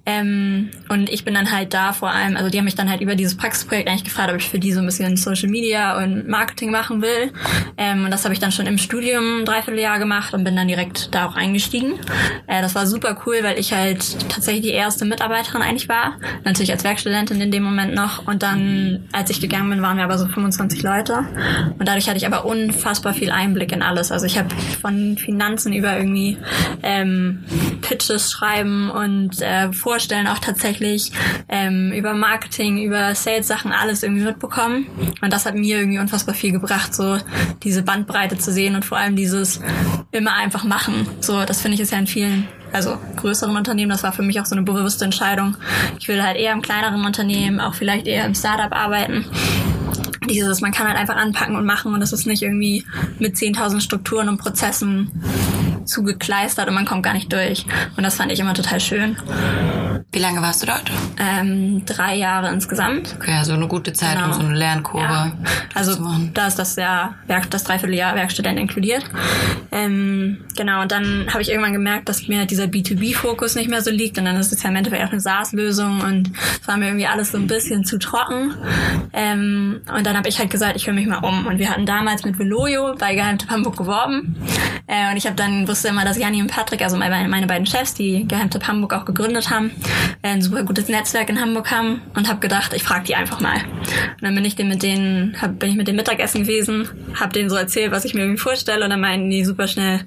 Ähm, 0.06 0.70
und 0.90 1.10
ich 1.10 1.26
bin 1.26 1.34
dann 1.34 1.52
halt 1.52 1.74
da 1.74 1.94
vor 1.94 2.12
allem, 2.12 2.38
also 2.38 2.50
die 2.50 2.58
haben 2.58 2.66
mich 2.66 2.76
dann 2.76 2.90
halt 2.90 3.02
über 3.02 3.16
dieses 3.16 3.36
Praxisprojekt 3.36 3.90
eigentlich 3.90 4.06
gefragt, 4.06 4.32
ob 4.32 4.38
ich 4.38 4.50
für 4.50 4.60
die 4.60 4.72
so 4.72 4.80
ein 4.80 4.86
bisschen 4.86 5.18
Social 5.18 5.50
Media 5.50 6.02
und 6.02 6.28
Marketing 6.28 6.72
machen 6.72 7.01
will. 7.02 7.32
Ähm, 7.78 8.06
und 8.06 8.12
das 8.12 8.24
habe 8.24 8.34
ich 8.34 8.40
dann 8.40 8.52
schon 8.52 8.68
im 8.68 8.78
Studium 8.78 9.42
ein 9.42 9.46
Dreivierteljahr 9.46 10.00
gemacht 10.00 10.34
und 10.34 10.44
bin 10.44 10.56
dann 10.56 10.68
direkt 10.68 11.14
da 11.14 11.28
auch 11.28 11.36
eingestiegen. 11.36 12.00
Äh, 12.48 12.62
das 12.62 12.76
war 12.76 12.88
super 12.88 13.18
cool, 13.26 13.40
weil 13.42 13.60
ich 13.60 13.74
halt 13.74 14.30
tatsächlich 14.30 14.64
die 14.64 14.72
erste 14.72 15.06
Mitarbeiterin 15.06 15.62
eigentlich 15.62 15.90
war. 15.90 16.16
Natürlich 16.44 16.72
als 16.72 16.84
Werkstudentin 16.84 17.42
in 17.42 17.52
dem 17.52 17.64
Moment 17.64 17.94
noch. 17.94 18.28
Und 18.28 18.44
dann, 18.44 19.08
als 19.12 19.30
ich 19.30 19.42
gegangen 19.42 19.70
bin, 19.70 19.82
waren 19.82 19.98
wir 19.98 20.04
aber 20.04 20.18
so 20.18 20.28
25 20.28 20.84
Leute. 20.84 21.26
Und 21.78 21.88
dadurch 21.88 22.08
hatte 22.08 22.18
ich 22.18 22.26
aber 22.26 22.46
unfassbar 22.46 23.14
viel 23.14 23.32
Einblick 23.32 23.72
in 23.72 23.82
alles. 23.82 24.12
Also 24.12 24.26
ich 24.26 24.38
habe 24.38 24.50
von 24.82 25.18
Finanzen 25.18 25.74
über 25.74 25.98
irgendwie 25.98 26.38
ähm, 26.84 27.44
Pitches 27.92 28.32
schreiben 28.32 28.90
und 28.90 29.42
äh, 29.42 29.74
vorstellen 29.74 30.28
auch 30.28 30.40
tatsächlich 30.40 31.12
ähm, 31.50 31.92
über 31.92 32.14
Marketing, 32.14 32.82
über 32.82 33.14
Sales-Sachen 33.14 33.74
alles 33.74 34.02
irgendwie 34.02 34.24
mitbekommen. 34.24 34.88
Und 35.22 35.34
das 35.34 35.46
hat 35.46 35.56
mir 35.56 35.80
irgendwie 35.80 36.00
unfassbar 36.00 36.34
viel 36.34 36.54
gebracht, 36.54 36.96
so 36.96 37.18
diese 37.64 37.84
Bandbreite 37.84 38.38
zu 38.38 38.54
sehen 38.54 38.76
und 38.76 38.86
vor 38.86 38.98
allem 38.98 39.18
dieses 39.18 39.60
immer 40.12 40.34
einfach 40.36 40.64
machen. 40.64 41.06
So, 41.20 41.44
das 41.44 41.62
finde 41.62 41.76
ich 41.76 41.82
ist 41.82 41.92
ja 41.92 42.00
in 42.00 42.08
vielen 42.08 42.48
also 42.72 42.98
größeren 43.18 43.58
Unternehmen, 43.58 43.90
das 43.90 44.04
war 44.04 44.14
für 44.14 44.24
mich 44.24 44.40
auch 44.40 44.46
so 44.46 44.56
eine 44.56 44.64
bewusste 44.64 45.04
Entscheidung. 45.04 45.58
Ich 46.00 46.08
will 46.08 46.24
halt 46.24 46.38
eher 46.38 46.54
im 46.54 46.62
kleineren 46.62 47.04
Unternehmen, 47.04 47.60
auch 47.60 47.74
vielleicht 47.74 48.08
eher 48.08 48.26
im 48.26 48.36
Startup 48.36 48.72
arbeiten. 48.72 49.26
Dieses, 50.30 50.62
man 50.62 50.72
kann 50.72 50.88
halt 50.88 50.98
einfach 50.98 51.18
anpacken 51.18 51.58
und 51.58 51.66
machen 51.66 51.94
und 51.94 52.02
es 52.02 52.14
ist 52.14 52.26
nicht 52.26 52.42
irgendwie 52.42 52.86
mit 53.20 53.36
10.000 53.36 53.82
Strukturen 53.82 54.30
und 54.30 54.38
Prozessen 54.38 55.12
zugekleistert 55.92 56.68
und 56.68 56.74
man 56.74 56.86
kommt 56.86 57.04
gar 57.04 57.14
nicht 57.14 57.32
durch. 57.32 57.66
Und 57.98 58.04
das 58.04 58.16
fand 58.16 58.32
ich 58.32 58.40
immer 58.40 58.54
total 58.54 58.80
schön. 58.80 59.18
Wie 60.14 60.20
lange 60.20 60.42
warst 60.42 60.62
du 60.62 60.66
dort? 60.66 60.92
Ähm, 61.20 61.86
drei 61.86 62.16
Jahre 62.16 62.50
insgesamt. 62.52 63.16
Okay, 63.20 63.34
also 63.38 63.54
eine 63.54 63.68
gute 63.68 63.94
Zeit, 63.94 64.16
Genau. 64.16 64.28
um 64.28 64.34
so 64.34 64.40
eine 64.42 64.56
Lernkurve 64.56 65.06
Ja. 65.06 65.32
Also 65.74 65.98
da 66.34 66.48
ist 66.48 66.60
das 66.60 66.76
Jahr, 66.76 67.16
Werk, 67.28 67.50
das 67.52 67.64
Dreivierteljahr 67.64 68.16
Werkstudent 68.16 68.60
inkludiert. 68.60 69.04
Ähm, 69.72 70.44
genau, 70.58 70.82
und 70.82 70.92
dann 70.92 71.28
habe 71.30 71.42
ich 71.42 71.50
irgendwann 71.50 71.72
gemerkt, 71.74 72.10
dass 72.10 72.28
mir 72.28 72.46
dieser 72.46 72.66
B2B-Fokus 72.66 73.56
nicht 73.56 73.70
mehr 73.70 73.82
so 73.82 73.90
liegt. 73.92 74.18
Und 74.18 74.26
dann 74.26 74.36
ist 74.36 74.52
es 74.52 74.64
ja 74.64 74.70
im 74.70 74.76
Endeffekt 74.76 75.04
auch 75.06 75.12
eine 75.12 75.22
SaaS-Lösung 75.22 76.02
und 76.02 76.32
es 76.62 76.68
war 76.68 76.78
mir 76.78 76.88
irgendwie 76.88 77.08
alles 77.08 77.32
so 77.32 77.38
ein 77.38 77.48
bisschen 77.48 77.86
zu 77.86 77.98
trocken. 77.98 78.54
Ähm, 79.14 79.82
und 79.96 80.06
dann 80.06 80.18
habe 80.18 80.28
ich 80.30 80.40
halt 80.40 80.50
gesagt, 80.50 80.76
ich 80.76 80.88
höre 80.88 80.94
mich 80.94 81.08
mal 81.08 81.20
um. 81.24 81.48
Und 81.48 81.58
wir 81.60 81.70
hatten 81.70 81.86
damals 81.86 82.24
mit 82.26 82.38
Veloyo 82.38 82.96
bei 82.98 83.16
Geheimtipp 83.16 83.50
Hamburg 83.50 83.78
geworben. 83.78 84.36
Äh, 84.88 85.10
und 85.12 85.18
ich 85.18 85.26
habe 85.26 85.36
dann 85.36 85.68
wusste 85.68 85.81
immer, 85.86 86.06
dass 86.06 86.18
Janni 86.18 86.42
und 86.42 86.52
Patrick, 86.52 86.82
also 86.82 86.98
meine, 86.98 87.28
meine 87.28 87.48
beiden 87.48 87.66
Chefs, 87.66 87.94
die 87.94 88.28
Geheimtipp 88.28 88.68
Hamburg 88.68 88.94
auch 88.94 89.06
gegründet 89.06 89.50
haben, 89.50 89.72
ein 90.22 90.42
super 90.42 90.64
gutes 90.64 90.88
Netzwerk 90.88 91.30
in 91.30 91.40
Hamburg 91.40 91.72
haben 91.72 92.02
und 92.16 92.28
habe 92.28 92.40
gedacht, 92.40 92.74
ich 92.74 92.84
frage 92.84 93.06
die 93.06 93.16
einfach 93.16 93.40
mal. 93.40 93.58
Und 93.58 94.22
dann 94.22 94.36
bin 94.36 94.46
ich 94.46 94.58
mit 94.58 94.84
denen, 94.84 95.36
hab, 95.42 95.60
bin 95.60 95.72
ich 95.72 95.76
mit 95.76 95.88
dem 95.88 95.96
Mittagessen 95.96 96.44
gewesen, 96.44 96.90
habe 97.20 97.34
denen 97.34 97.50
so 97.50 97.56
erzählt, 97.56 97.92
was 97.92 98.06
ich 98.06 98.14
mir 98.14 98.22
irgendwie 98.22 98.42
vorstelle 98.42 98.84
und 98.84 98.90
dann 98.90 99.02
meinten 99.02 99.30
die 99.30 99.46
super 99.46 99.68
schnell, 99.68 100.02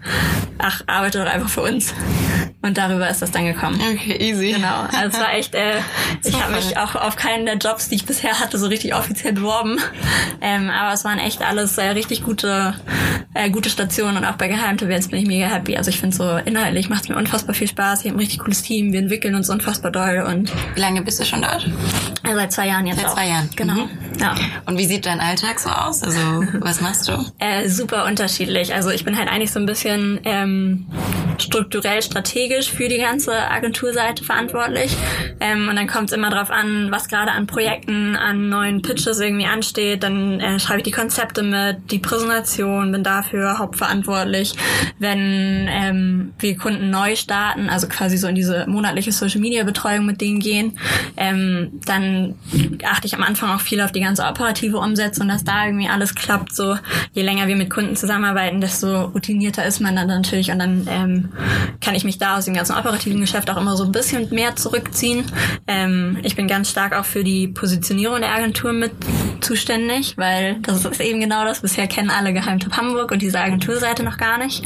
ach, 0.58 0.82
arbeite 0.86 1.18
doch 1.18 1.30
einfach 1.30 1.48
für 1.48 1.62
uns. 1.62 1.94
Und 2.64 2.78
darüber 2.78 3.10
ist 3.10 3.20
das 3.20 3.30
dann 3.30 3.44
gekommen. 3.44 3.78
Okay, 3.78 4.16
easy. 4.18 4.52
Genau, 4.52 4.86
also 4.90 5.18
es 5.18 5.20
war 5.20 5.34
echt, 5.34 5.54
äh, 5.54 5.80
ich 6.24 6.42
habe 6.42 6.54
mich 6.54 6.78
auch 6.78 6.94
auf 6.94 7.14
keinen 7.14 7.44
der 7.44 7.56
Jobs, 7.58 7.90
die 7.90 7.96
ich 7.96 8.06
bisher 8.06 8.40
hatte, 8.40 8.56
so 8.56 8.68
richtig 8.68 8.94
offiziell 8.94 9.34
beworben. 9.34 9.78
Ähm, 10.40 10.70
aber 10.70 10.94
es 10.94 11.04
waren 11.04 11.18
echt 11.18 11.42
alles 11.42 11.76
äh, 11.76 11.88
richtig 11.90 12.22
gute, 12.24 12.72
äh, 13.34 13.50
gute 13.50 13.68
Stationen 13.68 14.16
und 14.16 14.24
auch 14.24 14.36
bei 14.36 14.48
Geheimtipp 14.48 14.88
jetzt 14.88 15.10
bin 15.10 15.20
ich 15.20 15.26
mega 15.26 15.46
happy. 15.46 15.76
Also 15.76 15.90
ich 15.90 16.00
finde 16.00 16.16
so 16.16 16.36
inhaltlich 16.38 16.88
macht 16.88 17.02
es 17.02 17.08
mir 17.10 17.16
unfassbar 17.16 17.54
viel 17.54 17.68
Spaß. 17.68 18.00
Ich 18.00 18.06
habe 18.06 18.16
ein 18.16 18.20
richtig 18.20 18.38
cooles 18.38 18.62
Team, 18.62 18.92
wir 18.94 19.00
entwickeln 19.00 19.34
uns 19.34 19.50
unfassbar 19.50 19.90
doll 19.90 20.24
und 20.26 20.50
Wie 20.74 20.80
lange 20.80 21.02
bist 21.02 21.20
du 21.20 21.26
schon 21.26 21.42
dort? 21.42 21.66
äh, 22.24 22.34
seit 22.34 22.50
zwei 22.50 22.68
Jahren 22.68 22.86
jetzt 22.86 22.96
Seit 23.00 23.08
auch. 23.10 23.14
zwei 23.14 23.28
Jahren. 23.28 23.50
Genau. 23.56 23.74
Mhm. 23.74 23.88
Ja. 24.18 24.34
Und 24.64 24.78
wie 24.78 24.86
sieht 24.86 25.04
dein 25.04 25.20
Alltag 25.20 25.60
so 25.60 25.68
aus? 25.68 26.02
Also, 26.02 26.18
was 26.60 26.80
machst 26.80 27.08
du? 27.08 27.12
Äh, 27.40 27.68
super 27.68 28.06
unterschiedlich. 28.06 28.72
Also 28.72 28.88
ich 28.88 29.04
bin 29.04 29.18
halt 29.18 29.28
eigentlich 29.28 29.52
so 29.52 29.60
ein 29.60 29.66
bisschen 29.66 30.20
ähm, 30.24 30.86
strukturell 31.42 32.02
strategisch 32.02 32.70
für 32.70 32.88
die 32.88 32.98
ganze 32.98 33.32
Agenturseite 33.32 34.24
verantwortlich. 34.24 34.96
Ähm, 35.40 35.68
und 35.68 35.76
dann 35.76 35.86
kommt 35.86 36.10
es 36.10 36.16
immer 36.16 36.30
drauf 36.30 36.50
an, 36.50 36.88
was 36.90 37.08
gerade 37.08 37.32
an 37.32 37.46
Projekten, 37.46 38.16
an 38.16 38.48
neuen 38.48 38.82
Pitches 38.82 39.20
irgendwie 39.20 39.46
ansteht. 39.46 40.02
Dann 40.02 40.40
äh, 40.40 40.58
schreibe 40.58 40.78
ich 40.80 40.84
die 40.84 40.90
Konzepte 40.90 41.42
mit, 41.42 41.90
die 41.90 41.98
Präsentation, 41.98 42.92
bin 42.92 43.02
dafür 43.02 43.58
hauptverantwortlich. 43.58 44.54
Wenn 44.98 45.68
ähm, 45.70 46.34
wir 46.38 46.56
Kunden 46.56 46.90
neu 46.90 47.16
starten, 47.16 47.68
also 47.68 47.88
quasi 47.88 48.16
so 48.16 48.28
in 48.28 48.34
diese 48.34 48.66
monatliche 48.66 49.12
Social 49.12 49.40
Media 49.40 49.64
Betreuung 49.64 50.06
mit 50.06 50.20
denen 50.20 50.40
gehen, 50.40 50.78
ähm, 51.16 51.80
dann 51.84 52.34
achte 52.84 53.06
ich 53.06 53.14
am 53.14 53.22
Anfang 53.22 53.50
auch 53.50 53.60
viel 53.60 53.80
auf 53.80 53.92
die 53.92 54.00
ganze 54.00 54.24
operative 54.24 54.78
Umsetzung, 54.78 55.28
dass 55.28 55.44
da 55.44 55.66
irgendwie 55.66 55.88
alles 55.88 56.14
klappt. 56.14 56.54
So 56.54 56.76
je 57.12 57.22
länger 57.22 57.48
wir 57.48 57.56
mit 57.56 57.70
Kunden 57.70 57.96
zusammenarbeiten, 57.96 58.60
desto 58.60 59.04
routinierter 59.06 59.64
ist 59.64 59.80
man 59.80 59.96
dann 59.96 60.08
natürlich 60.08 60.50
und 60.50 60.58
dann 60.58 60.86
ähm, 60.90 61.23
kann 61.80 61.94
ich 61.94 62.04
mich 62.04 62.18
da 62.18 62.36
aus 62.36 62.44
dem 62.44 62.54
ganzen 62.54 62.76
operativen 62.76 63.20
Geschäft 63.20 63.50
auch 63.50 63.56
immer 63.56 63.76
so 63.76 63.84
ein 63.84 63.92
bisschen 63.92 64.28
mehr 64.30 64.56
zurückziehen. 64.56 65.24
Ähm, 65.66 66.18
ich 66.22 66.36
bin 66.36 66.48
ganz 66.48 66.70
stark 66.70 66.94
auch 66.94 67.04
für 67.04 67.24
die 67.24 67.48
Positionierung 67.48 68.20
der 68.20 68.32
Agentur 68.32 68.72
mit 68.72 68.92
zuständig, 69.44 70.16
weil 70.16 70.56
das 70.60 70.84
ist 70.84 71.00
eben 71.00 71.20
genau 71.20 71.44
das. 71.44 71.60
Bisher 71.60 71.86
kennen 71.86 72.10
alle 72.10 72.32
Geheimtipp 72.32 72.76
Hamburg 72.76 73.12
und 73.12 73.22
diese 73.22 73.38
Agenturseite 73.38 74.02
noch 74.02 74.16
gar 74.16 74.38
nicht. 74.38 74.64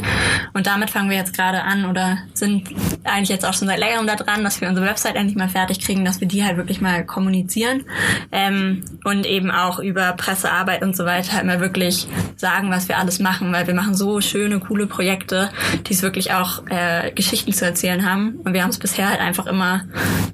Und 0.53 0.67
damit 0.67 0.89
fangen 0.89 1.09
wir 1.09 1.17
jetzt 1.17 1.35
gerade 1.35 1.61
an 1.63 1.85
oder 1.85 2.17
sind 2.33 2.69
eigentlich 3.03 3.29
jetzt 3.29 3.45
auch 3.45 3.53
schon 3.53 3.67
seit 3.67 3.79
längerem 3.79 4.07
da 4.07 4.15
dran, 4.15 4.43
dass 4.43 4.61
wir 4.61 4.69
unsere 4.69 4.87
Website 4.87 5.15
endlich 5.15 5.35
mal 5.35 5.49
fertig 5.49 5.79
kriegen, 5.79 6.05
dass 6.05 6.21
wir 6.21 6.27
die 6.27 6.43
halt 6.43 6.57
wirklich 6.57 6.81
mal 6.81 7.05
kommunizieren 7.05 7.85
ähm, 8.31 8.83
und 9.03 9.25
eben 9.25 9.51
auch 9.51 9.79
über 9.79 10.13
Pressearbeit 10.13 10.81
und 10.81 10.95
so 10.95 11.05
weiter 11.05 11.33
halt 11.33 11.45
mal 11.45 11.59
wirklich 11.59 12.07
sagen, 12.37 12.71
was 12.71 12.87
wir 12.87 12.97
alles 12.97 13.19
machen, 13.19 13.51
weil 13.51 13.67
wir 13.67 13.73
machen 13.73 13.95
so 13.95 14.21
schöne, 14.21 14.59
coole 14.59 14.87
Projekte, 14.87 15.49
die 15.87 15.93
es 15.93 16.01
wirklich 16.01 16.31
auch 16.31 16.63
äh, 16.67 17.11
Geschichten 17.11 17.51
zu 17.53 17.65
erzählen 17.65 18.09
haben. 18.09 18.39
Und 18.43 18.53
wir 18.53 18.63
haben 18.63 18.69
es 18.69 18.79
bisher 18.79 19.09
halt 19.09 19.19
einfach 19.19 19.45
immer 19.45 19.83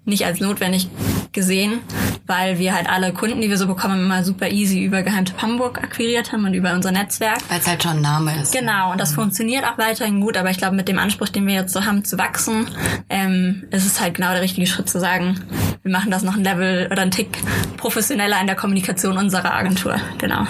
nicht 0.06 0.26
als 0.26 0.40
notwendig 0.40 0.88
gesehen, 1.32 1.80
weil 2.28 2.60
wir 2.60 2.76
halt 2.76 2.90
alle 2.90 3.14
Kunden, 3.14 3.42
die 3.42 3.50
wir 3.50 3.58
so 3.58 3.68
bekommen, 3.68 4.00
immer 4.00 4.24
super 4.24 4.35
easy 4.42 4.84
über 4.84 5.04
Geheimtipp 5.04 5.42
Hamburg 5.42 5.84
akquiriert 5.84 6.32
haben 6.32 6.46
und 6.46 6.54
über 6.54 6.74
unser 6.74 6.92
Netzwerk. 6.92 7.38
Weil 7.50 7.60
es 7.60 7.68
halt 7.68 7.84
schon 7.84 7.94
ein 7.98 8.02
Name 8.02 8.42
ist. 8.42 8.54
Genau, 8.54 8.92
und 8.92 9.00
das 9.00 9.14
funktioniert 9.14 9.66
auch 9.66 9.78
weiterhin 9.78 10.22
gut, 10.22 10.38
aber 10.38 10.50
ich 10.50 10.58
glaube, 10.58 10.76
mit 10.76 10.88
dem 10.88 11.00
Anspruch, 11.00 11.30
den 11.30 11.48
wir 11.48 11.56
jetzt 11.56 11.74
so 11.74 11.86
haben, 11.86 12.04
zu 12.06 12.18
wachsen, 12.18 12.68
ähm, 13.10 13.66
ist 13.72 13.86
es 13.86 14.00
halt 14.00 14.16
genau 14.16 14.32
der 14.32 14.42
richtige 14.42 14.68
Schritt 14.68 14.90
zu 14.90 15.00
sagen, 15.00 15.40
wir 15.82 15.92
machen 15.92 16.12
das 16.12 16.24
noch 16.24 16.36
ein 16.36 16.44
Level 16.44 16.88
oder 16.92 17.02
ein 17.02 17.12
Tick 17.12 17.38
professioneller 17.78 18.40
in 18.42 18.48
der 18.48 18.56
Kommunikation 18.56 19.18
unserer 19.18 19.54
Agentur. 19.54 19.96
Genau. 20.18 20.46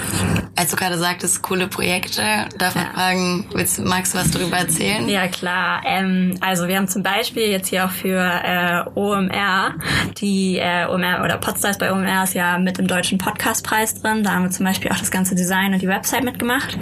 Als 0.57 0.71
du 0.71 0.77
gerade 0.77 0.97
sagtest, 0.97 1.41
coole 1.41 1.67
Projekte, 1.67 2.21
darf 2.57 2.75
man 2.75 2.87
fragen, 2.93 3.45
willst, 3.53 3.83
magst 3.83 4.13
du 4.13 4.17
was 4.17 4.31
darüber 4.31 4.57
erzählen? 4.57 5.07
Ja, 5.09 5.27
klar. 5.27 5.81
Ähm, 5.85 6.37
also 6.39 6.67
wir 6.69 6.77
haben 6.77 6.87
zum 6.87 7.03
Beispiel 7.03 7.47
jetzt 7.47 7.67
hier 7.67 7.85
auch 7.85 7.91
für 7.91 8.19
äh, 8.19 8.83
OMR, 8.95 9.75
die 10.17 10.57
äh, 10.57 10.85
OMR 10.87 11.23
oder 11.23 11.37
Podstars 11.37 11.77
bei 11.77 11.91
OMR 11.91 12.23
ist 12.23 12.35
ja 12.35 12.57
mit 12.57 12.79
im 12.79 12.87
Deutschen 12.87 13.17
Podcastpreis 13.17 14.01
drin. 14.01 14.23
Da 14.23 14.31
haben 14.31 14.43
wir 14.43 14.51
zum 14.51 14.65
Beispiel 14.65 14.91
auch 14.91 14.97
das 14.97 15.11
ganze 15.11 15.35
Design 15.35 15.73
und 15.73 15.81
die 15.81 15.89
Website 15.89 16.23
mitgemacht. 16.23 16.77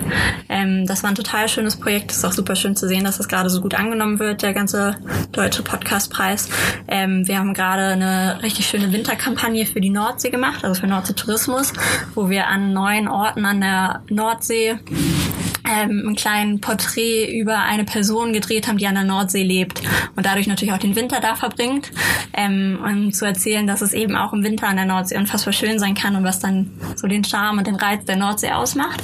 Ähm, 0.50 0.86
das 0.86 1.02
war 1.02 1.10
ein 1.10 1.16
total 1.16 1.50
schönes 1.50 1.76
Projekt. 1.80 2.12
Es 2.12 2.18
ist 2.18 2.26
auch 2.26 2.32
super 2.32 2.56
schön 2.56 2.76
zu 2.76 2.88
sehen, 2.88 3.04
dass 3.04 3.18
das 3.18 3.28
gerade 3.28 3.50
so 3.50 3.60
gut 3.60 3.74
angenommen 3.74 4.20
wird, 4.20 4.44
der 4.44 4.54
ganze 4.54 4.98
Deutsche 5.32 5.64
Podcastpreis. 5.64 6.48
Ähm, 6.88 7.28
wir 7.28 7.40
haben 7.40 7.56
gerade 7.56 7.88
eine 7.88 8.40
richtig 8.44 8.68
schöne 8.68 8.94
Winterkampagne 8.94 9.66
für 9.66 9.82
die 9.82 9.90
Nordsee 9.90 10.30
gemacht, 10.30 10.64
also 10.64 10.80
für 10.80 10.88
Nordsee 10.88 11.14
Tourismus, 11.14 11.74
wo 12.14 12.30
wir 12.30 12.48
an 12.48 12.72
neun 12.72 13.08
Orten 13.08 13.46
an 13.46 13.63
der 13.64 14.04
Nordsee 14.10 14.78
ähm, 15.74 16.04
ein 16.08 16.16
kleinen 16.16 16.62
Porträt 16.62 17.38
über 17.38 17.60
eine 17.60 17.84
Person 17.84 18.34
gedreht 18.34 18.68
haben, 18.68 18.78
die 18.78 18.88
an 18.88 18.96
der 18.96 19.04
Nordsee 19.04 19.44
lebt 19.44 19.82
und 20.16 20.26
dadurch 20.26 20.48
natürlich 20.48 20.74
auch 20.74 20.80
den 20.80 20.96
Winter 20.96 21.20
da 21.20 21.36
verbringt. 21.36 21.92
Ähm, 22.34 22.80
und 22.84 23.14
zu 23.14 23.26
erzählen, 23.26 23.68
dass 23.68 23.82
es 23.82 23.94
eben 23.94 24.16
auch 24.16 24.34
im 24.34 24.44
Winter 24.44 24.68
an 24.68 24.76
der 24.76 24.86
Nordsee 24.86 25.18
unfassbar 25.18 25.54
schön 25.54 25.80
sein 25.80 25.96
kann 25.96 26.16
und 26.16 26.24
was 26.24 26.40
dann 26.40 26.72
so 26.96 27.08
den 27.08 27.24
Charme 27.24 27.60
und 27.60 27.68
den 27.68 27.76
Reiz 27.76 28.06
der 28.06 28.16
Nordsee 28.16 28.52
ausmacht. 28.52 29.02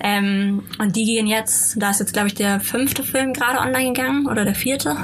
Ähm, 0.00 0.62
und 0.78 0.96
die 0.96 1.04
gehen 1.04 1.26
jetzt, 1.26 1.80
da 1.80 1.90
ist 1.90 2.00
jetzt 2.00 2.12
glaube 2.12 2.28
ich 2.28 2.34
der 2.34 2.60
fünfte 2.60 3.02
Film 3.02 3.32
gerade 3.32 3.58
online 3.58 3.92
gegangen 3.92 4.26
oder 4.26 4.44
der 4.44 4.54
vierte. 4.54 4.96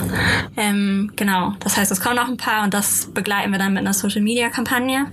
Ähm, 0.57 1.13
genau, 1.17 1.55
das 1.61 1.77
heißt, 1.77 1.91
es 1.91 2.01
kommen 2.01 2.17
noch 2.17 2.29
ein 2.29 2.37
paar 2.37 2.65
und 2.65 2.75
das 2.75 3.07
begleiten 3.07 3.53
wir 3.53 3.59
dann 3.59 3.73
mit 3.73 3.81
einer 3.81 3.95
Social 3.95 4.21
Media 4.21 4.49
Kampagne. 4.51 5.07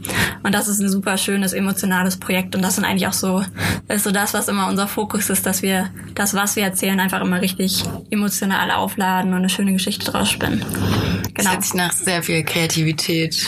Und 0.44 0.54
das 0.54 0.68
ist 0.68 0.80
ein 0.80 0.90
super 0.90 1.18
schönes 1.18 1.54
emotionales 1.54 2.18
Projekt 2.18 2.56
und 2.56 2.62
das 2.62 2.76
sind 2.76 2.86
eigentlich 2.86 3.08
auch 3.08 3.14
so, 3.14 3.44
ist 3.88 4.04
so 4.04 4.12
das, 4.12 4.34
was 4.34 4.48
immer 4.48 4.68
unser 4.68 4.88
Fokus 4.88 5.30
ist, 5.30 5.46
dass 5.46 5.62
wir 5.62 5.87
das, 6.16 6.34
was 6.34 6.56
wir 6.56 6.64
erzählen, 6.64 7.00
einfach 7.00 7.22
immer 7.22 7.42
richtig 7.42 7.84
emotional 8.10 8.72
aufladen 8.72 9.32
und 9.32 9.38
eine 9.38 9.50
schöne 9.50 9.74
Geschichte 9.74 10.10
draus 10.10 10.30
spinnen. 10.30 10.60
Genau. 10.60 11.32
Das 11.36 11.52
hört 11.52 11.64
sich 11.64 11.74
nach 11.74 11.92
sehr 11.92 12.24
viel 12.24 12.44
Kreativität 12.44 13.48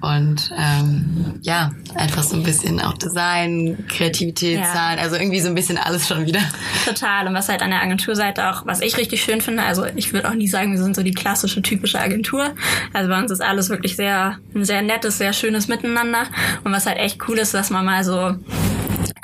und 0.00 0.52
ähm, 0.56 1.34
ja, 1.42 1.72
einfach 1.94 2.22
so 2.22 2.36
ein 2.36 2.42
bisschen 2.42 2.80
auch 2.80 2.94
Design, 2.94 3.84
Kreativität, 3.88 4.58
ja. 4.58 4.72
Zahlen, 4.72 4.98
also 4.98 5.16
irgendwie 5.16 5.40
so 5.40 5.48
ein 5.48 5.54
bisschen 5.54 5.78
alles 5.78 6.06
schon 6.06 6.26
wieder. 6.26 6.40
Total. 6.84 7.26
Und 7.26 7.34
was 7.34 7.48
halt 7.48 7.62
an 7.62 7.70
der 7.70 7.82
Agenturseite 7.82 8.50
auch, 8.50 8.66
was 8.66 8.80
ich 8.80 8.96
richtig 8.98 9.22
schön 9.22 9.40
finde, 9.40 9.62
also 9.62 9.86
ich 9.96 10.12
würde 10.12 10.28
auch 10.28 10.34
nie 10.34 10.48
sagen, 10.48 10.72
wir 10.72 10.82
sind 10.82 10.94
so 10.94 11.02
die 11.02 11.14
klassische, 11.14 11.62
typische 11.62 11.98
Agentur. 12.00 12.50
Also 12.92 13.08
bei 13.08 13.18
uns 13.18 13.30
ist 13.30 13.42
alles 13.42 13.68
wirklich 13.70 13.96
sehr, 13.96 14.38
ein 14.54 14.64
sehr 14.64 14.82
nettes, 14.82 15.18
sehr 15.18 15.32
schönes 15.32 15.68
Miteinander. 15.68 16.24
Und 16.64 16.72
was 16.72 16.86
halt 16.86 16.98
echt 16.98 17.26
cool 17.28 17.38
ist, 17.38 17.54
dass 17.54 17.70
man 17.70 17.84
mal 17.84 18.04
so 18.04 18.36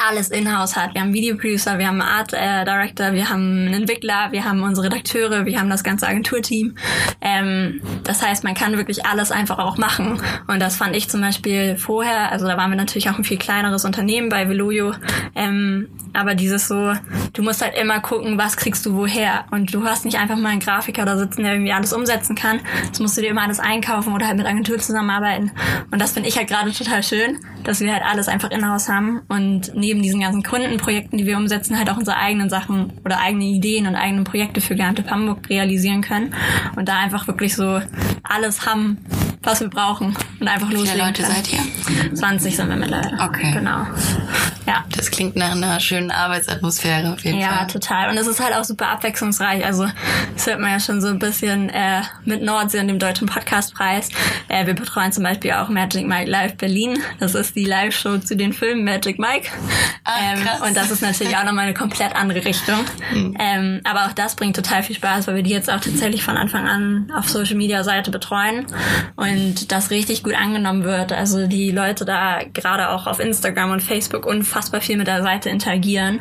alles 0.08 0.28
in-house 0.30 0.76
hat. 0.76 0.94
Wir 0.94 1.00
haben 1.00 1.12
Videoproducer, 1.12 1.78
wir 1.78 1.88
haben 1.88 2.00
Art 2.00 2.32
äh, 2.32 2.64
Director, 2.64 3.12
wir 3.12 3.28
haben 3.28 3.66
einen 3.66 3.74
Entwickler, 3.74 4.28
wir 4.30 4.44
haben 4.44 4.62
unsere 4.62 4.86
Redakteure, 4.86 5.46
wir 5.46 5.58
haben 5.58 5.70
das 5.70 5.84
ganze 5.84 6.06
Agenturteam. 6.06 6.74
Ähm, 7.20 7.80
das 8.04 8.22
heißt, 8.22 8.44
man 8.44 8.54
kann 8.54 8.76
wirklich 8.76 9.04
alles 9.06 9.30
einfach 9.30 9.58
auch 9.58 9.78
machen. 9.78 10.20
Und 10.48 10.60
das 10.60 10.76
fand 10.76 10.96
ich 10.96 11.08
zum 11.08 11.20
Beispiel 11.20 11.76
vorher, 11.76 12.32
also 12.32 12.46
da 12.46 12.56
waren 12.56 12.70
wir 12.70 12.76
natürlich 12.76 13.08
auch 13.10 13.18
ein 13.18 13.24
viel 13.24 13.38
kleineres 13.38 13.84
Unternehmen 13.84 14.28
bei 14.28 14.48
Veloyo, 14.48 14.94
ähm, 15.34 15.88
aber 16.12 16.34
dieses 16.34 16.68
so, 16.68 16.92
du 17.32 17.42
musst 17.42 17.62
halt 17.62 17.76
immer 17.76 18.00
gucken, 18.00 18.38
was 18.38 18.56
kriegst 18.56 18.84
du 18.86 18.94
woher. 18.94 19.44
Und 19.50 19.72
du 19.72 19.84
hast 19.84 20.04
nicht 20.04 20.18
einfach 20.18 20.36
mal 20.36 20.50
einen 20.50 20.60
Grafiker 20.60 21.04
da 21.04 21.16
sitzen, 21.16 21.42
der 21.42 21.54
irgendwie 21.54 21.72
alles 21.72 21.92
umsetzen 21.92 22.36
kann. 22.36 22.60
Das 22.88 23.00
musst 23.00 23.16
du 23.16 23.22
dir 23.22 23.30
immer 23.30 23.42
alles 23.42 23.60
einkaufen 23.60 24.12
oder 24.12 24.26
halt 24.26 24.36
mit 24.36 24.46
Agentur 24.46 24.78
zusammenarbeiten. 24.78 25.52
Und 25.90 26.00
das 26.00 26.12
finde 26.12 26.28
ich 26.28 26.36
halt 26.36 26.48
gerade 26.48 26.72
total 26.72 27.02
schön, 27.02 27.38
dass 27.64 27.80
wir 27.80 27.92
halt 27.92 28.04
alles 28.04 28.28
einfach 28.28 28.50
in-house 28.50 28.88
haben 28.88 29.22
und 29.28 29.74
neben 29.74 30.02
diesen 30.02 30.20
ganzen 30.20 30.42
Kundenprojekten, 30.42 31.18
die 31.18 31.26
wir 31.26 31.36
umsetzen, 31.36 31.78
halt 31.78 31.90
auch 31.90 31.96
unsere 31.96 32.16
eigenen 32.16 32.50
Sachen 32.50 32.92
oder 33.04 33.20
eigene 33.20 33.44
Ideen 33.44 33.86
und 33.86 33.94
eigene 33.94 34.24
Projekte 34.24 34.60
für 34.60 34.74
Gehandelt 34.74 35.10
Hamburg 35.10 35.48
realisieren 35.48 36.02
können. 36.02 36.34
Und 36.76 36.88
da 36.88 36.98
einfach 36.98 37.26
wirklich 37.26 37.54
so 37.54 37.80
alles 38.22 38.66
haben, 38.66 38.98
was 39.42 39.60
wir 39.60 39.68
brauchen 39.68 40.16
und 40.40 40.48
einfach 40.48 40.70
loslegen 40.70 40.84
Wie 40.84 40.90
viele 40.90 41.04
Leute 41.04 41.22
können. 41.22 41.34
seid 41.34 41.52
ihr? 41.52 42.14
20 42.14 42.56
sind 42.56 42.68
wir 42.68 42.76
mittlerweile. 42.76 43.18
Okay. 43.20 43.52
Genau. 43.52 43.86
Ja. 44.66 44.84
Das 44.96 45.10
klingt 45.10 45.34
nach 45.34 45.52
einer 45.52 45.80
schönen 45.80 46.10
Arbeitsatmosphäre 46.10 47.12
auf 47.12 47.24
jeden 47.24 47.38
ja, 47.40 47.48
Fall. 47.48 47.58
Ja, 47.62 47.64
total. 47.66 48.10
Und 48.10 48.16
es 48.16 48.26
ist 48.26 48.40
halt 48.40 48.54
auch 48.54 48.64
super 48.64 48.88
abwechslungsreich. 48.88 49.64
Also 49.64 49.88
das 50.34 50.46
hört 50.46 50.60
man 50.60 50.70
ja 50.70 50.80
schon 50.80 51.00
so 51.00 51.08
ein 51.08 51.18
bisschen 51.18 51.68
äh, 51.70 52.02
mit 52.24 52.42
Nordsee 52.42 52.78
und 52.78 52.88
dem 52.88 52.98
Deutschen 52.98 53.26
Podcastpreis. 53.26 54.10
Äh, 54.48 54.66
wir 54.66 54.74
betreuen 54.74 55.10
zum 55.12 55.24
Beispiel 55.24 55.52
auch 55.52 55.68
Magic 55.68 56.06
Mike 56.06 56.30
Live 56.30 56.56
Berlin. 56.56 56.98
Das 57.18 57.34
ist 57.34 57.56
die 57.56 57.64
Live-Show 57.64 58.18
zu 58.18 58.36
den 58.36 58.52
Filmen 58.52 58.84
Magic 58.84 59.18
Mike. 59.18 59.48
Ah, 60.04 60.12
ähm, 60.34 60.46
und 60.66 60.76
das 60.76 60.90
ist 60.90 61.02
natürlich 61.02 61.36
auch 61.36 61.44
nochmal 61.44 61.64
eine 61.64 61.74
komplett 61.74 62.14
andere 62.14 62.44
Richtung. 62.44 62.84
Mhm. 63.12 63.36
Ähm, 63.40 63.80
aber 63.84 64.06
auch 64.06 64.12
das 64.12 64.36
bringt 64.36 64.54
total 64.54 64.82
viel 64.82 64.96
Spaß, 64.96 65.26
weil 65.26 65.36
wir 65.36 65.42
die 65.42 65.50
jetzt 65.50 65.70
auch 65.70 65.80
tatsächlich 65.80 66.22
von 66.22 66.36
Anfang 66.36 66.68
an 66.68 67.12
auf 67.16 67.28
Social 67.28 67.56
Media 67.56 67.82
Seite 67.82 68.10
betreuen 68.10 68.66
und 69.32 69.72
das 69.72 69.90
richtig 69.90 70.22
gut 70.22 70.34
angenommen 70.34 70.84
wird. 70.84 71.12
Also 71.12 71.46
die 71.46 71.70
Leute 71.70 72.04
da 72.04 72.40
gerade 72.52 72.90
auch 72.90 73.06
auf 73.06 73.20
Instagram 73.20 73.70
und 73.70 73.82
Facebook 73.82 74.26
unfassbar 74.26 74.80
viel 74.80 74.96
mit 74.96 75.06
der 75.06 75.22
Seite 75.22 75.50
interagieren. 75.50 76.20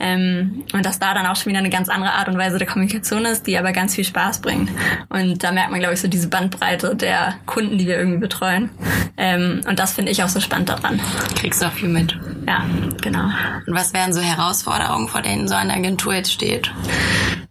Ähm, 0.00 0.64
und 0.72 0.84
dass 0.84 0.98
da 0.98 1.14
dann 1.14 1.26
auch 1.26 1.36
schon 1.36 1.50
wieder 1.50 1.58
eine 1.58 1.70
ganz 1.70 1.88
andere 1.88 2.12
Art 2.12 2.28
und 2.28 2.38
Weise 2.38 2.58
der 2.58 2.66
Kommunikation 2.66 3.24
ist, 3.24 3.46
die 3.46 3.58
aber 3.58 3.72
ganz 3.72 3.94
viel 3.94 4.04
Spaß 4.04 4.40
bringt. 4.40 4.70
Und 5.08 5.42
da 5.42 5.52
merkt 5.52 5.70
man, 5.70 5.80
glaube 5.80 5.94
ich, 5.94 6.00
so 6.00 6.08
diese 6.08 6.28
Bandbreite 6.28 6.94
der 6.94 7.34
Kunden, 7.46 7.78
die 7.78 7.86
wir 7.86 7.98
irgendwie 7.98 8.18
betreuen. 8.18 8.70
Ähm, 9.16 9.60
und 9.68 9.78
das 9.78 9.92
finde 9.92 10.12
ich 10.12 10.22
auch 10.22 10.28
so 10.28 10.40
spannend 10.40 10.68
daran. 10.68 11.00
Kriegst 11.36 11.62
du 11.62 11.66
auch 11.66 11.72
viel 11.72 11.88
mit. 11.88 12.18
Ja, 12.46 12.64
genau. 13.00 13.24
Und 13.66 13.74
was 13.74 13.92
wären 13.92 14.12
so 14.12 14.20
Herausforderungen, 14.20 15.08
vor 15.08 15.22
denen 15.22 15.48
so 15.48 15.54
eine 15.54 15.74
Agentur 15.74 16.14
jetzt 16.14 16.32
steht? 16.32 16.72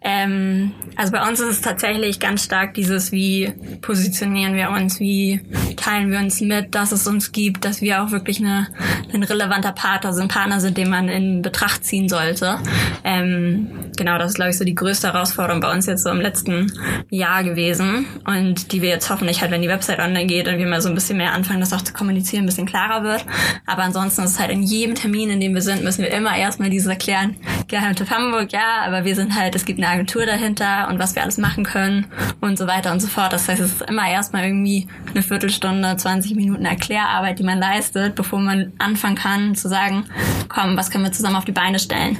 Ähm, 0.03 0.72
also 0.96 1.12
bei 1.12 1.27
uns 1.27 1.39
ist 1.39 1.48
es 1.48 1.62
tatsächlich 1.62 2.20
ganz 2.20 2.44
stark 2.44 2.74
dieses, 2.74 3.12
wie 3.12 3.53
positionieren 3.82 4.56
wir 4.56 4.72
uns, 4.72 5.00
wie 5.01 5.41
teilen 5.77 6.12
wir 6.12 6.20
uns 6.20 6.39
mit, 6.41 6.75
dass 6.75 6.91
es 6.91 7.08
uns 7.08 7.31
gibt, 7.31 7.65
dass 7.65 7.81
wir 7.81 8.03
auch 8.03 8.12
wirklich 8.12 8.39
eine, 8.39 8.67
ein 9.12 9.24
relevanter 9.24 9.72
Partner 9.72 10.13
sind, 10.13 10.31
Partner 10.31 10.60
sind, 10.60 10.77
den 10.77 10.91
man 10.91 11.10
in 11.10 11.41
Betracht 11.41 11.84
ziehen 11.84 12.08
sollte. 12.08 12.60
Ähm, 13.03 13.67
genau, 13.98 14.20
das 14.20 14.31
ist, 14.31 14.36
glaube 14.36 14.51
ich, 14.51 14.58
so 14.60 14.63
die 14.63 14.75
größte 14.75 15.12
Herausforderung 15.12 15.60
bei 15.60 15.72
uns 15.72 15.88
jetzt 15.88 16.03
so 16.03 16.12
im 16.12 16.22
letzten 16.22 16.72
Jahr 17.10 17.43
gewesen 17.43 18.05
und 18.25 18.72
die 18.72 18.84
wir 18.84 18.89
jetzt 18.89 19.10
hoffentlich 19.10 19.41
halt, 19.41 19.50
wenn 19.50 19.63
die 19.63 19.70
Website 19.70 20.00
online 20.00 20.27
geht 20.27 20.48
und 20.48 20.60
wir 20.60 20.67
mal 20.67 20.81
so 20.81 20.89
ein 20.89 20.96
bisschen 20.96 21.17
mehr 21.17 21.34
anfangen, 21.34 21.62
das 21.62 21.74
auch 21.74 21.81
zu 21.81 21.93
kommunizieren, 21.93 22.43
ein 22.43 22.46
bisschen 22.46 22.67
klarer 22.67 23.03
wird. 23.03 23.25
Aber 23.65 23.81
ansonsten 23.81 24.22
ist 24.22 24.31
es 24.31 24.39
halt 24.39 24.51
in 24.51 24.62
jedem 24.62 24.93
Termin, 24.93 25.31
in 25.31 25.39
dem 25.39 25.55
wir 25.55 25.63
sind, 25.63 25.84
müssen 25.84 26.03
wir 26.03 26.12
immer 26.12 26.38
erstmal 26.38 26.70
dieses 26.70 26.88
erklären, 26.88 27.38
Geheimtipp 27.67 28.12
Hamburg, 28.12 28.53
ja, 28.53 28.84
aber 28.86 29.03
wir 29.03 29.15
sind 29.15 29.36
halt, 29.36 29.55
es 29.55 29.65
gibt 29.65 29.79
eine 29.79 29.88
Agentur 29.88 30.27
dahinter 30.27 30.89
und 30.89 31.00
was 31.00 31.15
wir 31.15 31.24
alles 31.24 31.39
machen 31.39 31.63
können 31.63 32.05
und 32.39 32.60
so 32.60 32.67
weiter 32.67 32.91
und 32.91 33.00
so 33.00 33.08
fort. 33.08 33.34
Das 33.34 33.48
heißt, 33.48 33.60
es 33.60 33.72
ist 33.74 33.89
immer 33.89 34.08
erstmal 34.08 34.43
irgendwie 34.43 34.88
eine 35.13 35.24
Viertelstunde, 35.24 35.98
20 35.98 36.36
Minuten 36.36 36.63
Erklärarbeit, 36.65 37.38
die 37.39 37.43
man 37.43 37.60
leistet, 37.60 38.15
bevor 38.15 38.39
man 38.39 38.71
anfangen 38.77 39.15
kann 39.15 39.55
zu 39.55 39.67
sagen, 39.67 40.05
komm, 40.48 40.77
was 40.77 40.89
können 40.89 41.03
wir 41.03 41.12
zusammen 41.12 41.36
auf 41.36 41.43
die 41.45 41.51
Beine 41.51 41.79
stellen? 41.79 42.17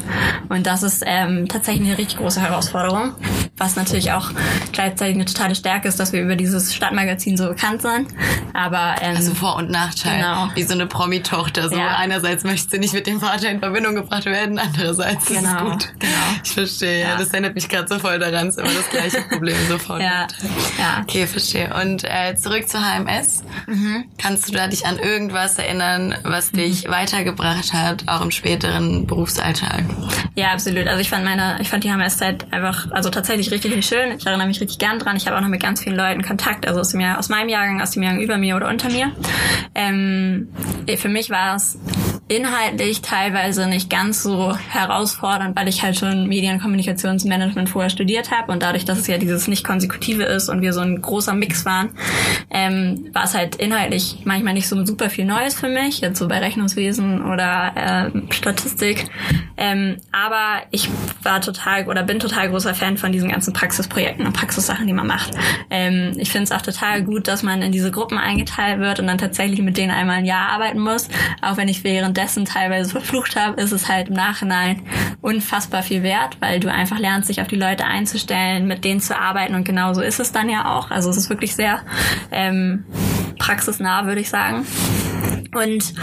Und 0.49 0.67
das 0.67 0.83
ist 0.83 1.03
ähm, 1.05 1.47
tatsächlich 1.47 1.87
eine 1.87 1.97
richtig 1.97 2.17
große 2.17 2.41
Herausforderung, 2.41 3.13
was 3.57 3.75
natürlich 3.77 4.11
auch 4.11 4.31
gleichzeitig 4.73 5.15
eine 5.15 5.25
totale 5.25 5.55
Stärke 5.55 5.87
ist, 5.87 5.99
dass 5.99 6.11
wir 6.11 6.21
über 6.21 6.35
dieses 6.35 6.73
Stadtmagazin 6.75 7.37
so 7.37 7.47
bekannt 7.49 7.81
sind. 7.81 8.07
Aber 8.53 8.95
ähm, 9.01 9.15
also 9.15 9.33
Vor- 9.35 9.55
und 9.55 9.69
Nachteil, 9.69 10.17
genau. 10.17 10.49
wie 10.55 10.63
so 10.63 10.73
eine 10.73 10.85
Promi-Tochter. 10.87 11.69
So 11.69 11.77
Ja. 11.77 11.95
einerseits 11.97 12.43
möchte 12.43 12.71
sie 12.71 12.79
nicht 12.79 12.93
mit 12.93 13.07
dem 13.07 13.21
Vater 13.21 13.49
in 13.49 13.59
Verbindung 13.59 13.95
gebracht 13.95 14.25
werden, 14.25 14.59
andererseits 14.59 15.29
ist 15.29 15.37
es 15.37 15.43
Genau, 15.43 15.69
gut. 15.71 15.87
genau. 15.99 16.13
Ich 16.43 16.51
verstehe. 16.51 17.01
Ja. 17.01 17.15
Das 17.17 17.29
erinnert 17.29 17.55
mich 17.55 17.69
gerade 17.69 17.87
so 17.87 17.99
voll 17.99 18.19
daran. 18.19 18.47
Es 18.47 18.57
ist 18.57 18.59
immer 18.63 18.73
das 18.73 18.89
gleiche 18.89 19.21
Problem. 19.29 19.55
So 19.69 19.77
Vor- 19.77 19.95
und 19.95 20.01
ja, 20.01 20.27
ja. 20.77 21.01
Okay, 21.03 21.25
verstehe. 21.27 21.73
Und 21.81 22.03
äh, 22.03 22.35
zurück 22.35 22.50
zu 22.67 22.79
HMS. 22.79 23.43
Mhm. 23.67 24.05
Kannst 24.17 24.48
du 24.48 24.53
da 24.53 24.67
dich 24.67 24.86
an 24.86 25.00
irgendwas 25.00 25.58
erinnern, 25.58 26.15
was 26.24 26.51
dich 26.51 26.89
weitergebracht 26.89 27.74
hat, 27.74 28.03
auch 28.08 28.22
im 28.22 28.31
späteren 28.31 29.08
Berufsalltag? 29.08 29.84
Ja, 30.36 30.51
absolut. 30.51 30.88
Also 30.88 31.00
ich 31.00 31.10
fand 31.10 31.24
meine, 31.24 31.58
ich 31.62 31.70
fand 31.70 31.84
die 31.84 31.91
HMS-Zeit 31.91 32.51
einfach, 32.51 32.91
also 32.91 33.10
tatsächlich 33.10 33.51
richtig, 33.51 33.72
richtig 33.72 33.88
schön. 33.88 34.17
Ich 34.17 34.25
erinnere 34.25 34.48
mich 34.48 34.60
richtig 34.62 34.77
gern 34.79 35.00
dran. 35.00 35.15
Ich 35.15 35.27
habe 35.27 35.38
auch 35.38 35.41
noch 35.41 35.50
mit 35.50 35.62
ganz 35.62 35.81
vielen 35.81 35.96
Leuten 35.96 36.22
Kontakt, 36.24 36.67
also 36.67 36.79
aus, 36.81 36.89
dem 36.89 37.00
Jahr, 37.00 37.17
aus 37.17 37.29
meinem 37.29 37.50
Jahrgang, 37.50 37.81
aus 37.81 37.91
dem 37.91 38.03
Jahrgang 38.03 38.22
über 38.22 38.38
mir 38.38 38.55
oder 38.55 38.67
unter 38.67 38.89
mir. 38.89 39.12
Ähm, 39.74 40.50
für 40.98 41.10
mich 41.10 41.29
war 41.29 41.55
es 41.55 41.77
inhaltlich 42.31 43.01
teilweise 43.01 43.67
nicht 43.67 43.89
ganz 43.89 44.23
so 44.23 44.55
herausfordernd, 44.55 45.57
weil 45.57 45.67
ich 45.67 45.83
halt 45.83 45.97
schon 45.97 46.27
Medienkommunikationsmanagement 46.29 47.67
vorher 47.67 47.89
studiert 47.89 48.31
habe 48.31 48.53
und 48.53 48.63
dadurch, 48.63 48.85
dass 48.85 49.00
es 49.00 49.07
ja 49.07 49.17
dieses 49.17 49.50
nicht 49.50 49.65
konsekutive 49.65 50.23
ist 50.23 50.47
und 50.47 50.61
wir 50.61 50.71
so 50.71 50.79
ein 50.79 51.01
großer 51.01 51.33
Mix 51.33 51.65
waren, 51.65 51.89
ähm, 52.50 53.09
war 53.11 53.25
es 53.25 53.35
halt 53.35 53.57
inhaltlich 53.57 54.19
manchmal 54.23 54.53
nicht 54.53 54.69
so 54.69 54.85
super 54.85 55.09
viel 55.09 55.25
Neues 55.25 55.55
für 55.55 55.67
mich, 55.67 56.00
jetzt 56.00 56.19
so 56.19 56.29
bei 56.29 56.39
Rechnungswesen 56.39 57.21
oder 57.21 58.11
äh, 58.15 58.33
Statistik. 58.33 59.07
Ähm, 59.57 59.97
aber 60.13 60.63
ich 60.71 60.89
war 61.23 61.41
total 61.41 61.88
oder 61.89 62.03
bin 62.03 62.19
total 62.19 62.50
großer 62.50 62.73
Fan 62.73 62.97
von 62.97 63.11
diesen 63.11 63.29
ganzen 63.29 63.51
Praxisprojekten 63.51 64.25
und 64.25 64.33
Praxissachen, 64.33 64.88
die 64.88 64.93
man 64.93 65.07
macht. 65.07 65.31
Ähm, 65.69 66.13
ich 66.17 66.31
finde 66.31 66.45
es 66.45 66.51
auch 66.51 66.61
total 66.61 67.03
gut, 67.03 67.27
dass 67.27 67.43
man 67.43 67.61
in 67.61 67.73
diese 67.73 67.91
Gruppen 67.91 68.17
eingeteilt 68.17 68.79
wird 68.79 69.01
und 69.01 69.07
dann 69.07 69.17
tatsächlich 69.17 69.61
mit 69.61 69.75
denen 69.77 69.91
einmal 69.91 70.19
ein 70.19 70.25
Jahr 70.25 70.50
arbeiten 70.50 70.79
muss. 70.79 71.09
Auch 71.41 71.57
wenn 71.57 71.67
ich 71.67 71.83
währenddessen 72.21 72.45
teilweise 72.45 72.89
verflucht 72.91 73.35
habe, 73.35 73.59
ist 73.61 73.71
es 73.71 73.87
halt 73.87 74.09
im 74.09 74.15
Nachhinein 74.15 74.81
unfassbar 75.21 75.83
viel 75.83 76.03
wert, 76.03 76.37
weil 76.39 76.59
du 76.59 76.71
einfach 76.71 76.99
lernst, 76.99 77.27
sich 77.27 77.41
auf 77.41 77.47
die 77.47 77.55
Leute 77.55 77.85
einzustellen, 77.85 78.67
mit 78.67 78.83
denen 78.85 79.01
zu 79.01 79.17
arbeiten 79.17 79.55
und 79.55 79.63
genau 79.63 79.93
so 79.93 80.01
ist 80.01 80.19
es 80.19 80.31
dann 80.31 80.49
ja 80.49 80.77
auch. 80.77 80.91
Also 80.91 81.09
es 81.09 81.17
ist 81.17 81.29
wirklich 81.29 81.55
sehr 81.55 81.81
ähm, 82.31 82.85
praxisnah, 83.39 84.05
würde 84.05 84.21
ich 84.21 84.29
sagen. 84.29 84.65
Und 85.53 85.93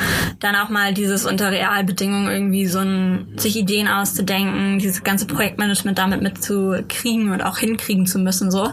dann 0.40 0.54
auch 0.56 0.68
mal 0.68 0.92
dieses 0.92 1.24
unter 1.24 1.50
Realbedingungen 1.50 2.30
irgendwie 2.30 2.66
so 2.66 2.80
ein, 2.80 3.28
sich 3.36 3.56
Ideen 3.56 3.88
auszudenken, 3.88 4.78
dieses 4.78 5.02
ganze 5.02 5.26
Projektmanagement 5.26 5.98
damit 5.98 6.22
mitzukriegen 6.22 7.32
und 7.32 7.42
auch 7.42 7.58
hinkriegen 7.58 8.06
zu 8.06 8.18
müssen, 8.18 8.50
so. 8.50 8.70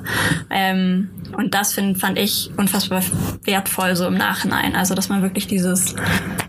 Ähm, 0.50 1.10
und 1.38 1.54
das 1.54 1.74
find, 1.74 1.98
fand 1.98 2.20
ich 2.20 2.52
unfassbar 2.58 3.02
wertvoll 3.44 3.96
so 3.96 4.06
im 4.06 4.16
Nachhinein. 4.16 4.76
Also, 4.76 4.96
dass 4.96 5.10
man 5.10 5.22
wirklich 5.22 5.48
dieses, 5.48 5.96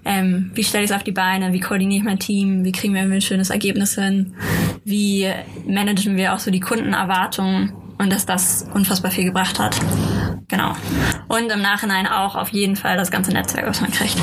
ähm, 0.04 0.50
wie 0.54 0.64
stelle 0.64 0.84
ich 0.84 0.90
es 0.90 0.96
auf 0.96 1.04
die 1.04 1.12
Beine, 1.12 1.52
wie 1.52 1.60
koordiniere 1.60 1.98
ich 1.98 2.04
mein 2.04 2.18
Team, 2.18 2.64
wie 2.64 2.72
kriegen 2.72 2.94
wir 2.94 3.02
ein 3.02 3.20
schönes 3.20 3.50
Ergebnis 3.50 3.94
hin, 3.94 4.34
wie 4.84 5.28
managen 5.66 6.16
wir 6.16 6.34
auch 6.34 6.40
so 6.40 6.50
die 6.50 6.60
Kundenerwartungen 6.60 7.72
und 7.98 8.12
dass 8.12 8.26
das 8.26 8.66
unfassbar 8.74 9.10
viel 9.10 9.24
gebracht 9.24 9.58
hat. 9.58 9.76
Genau. 10.48 10.74
Und 11.26 11.50
im 11.50 11.60
Nachhinein 11.60 12.06
auch 12.06 12.36
auf 12.36 12.50
jeden 12.50 12.76
Fall 12.76 12.96
das 12.96 13.10
ganze 13.10 13.32
Netzwerk, 13.32 13.66
was 13.66 13.80
man 13.80 13.90
kriegt. 13.90 14.16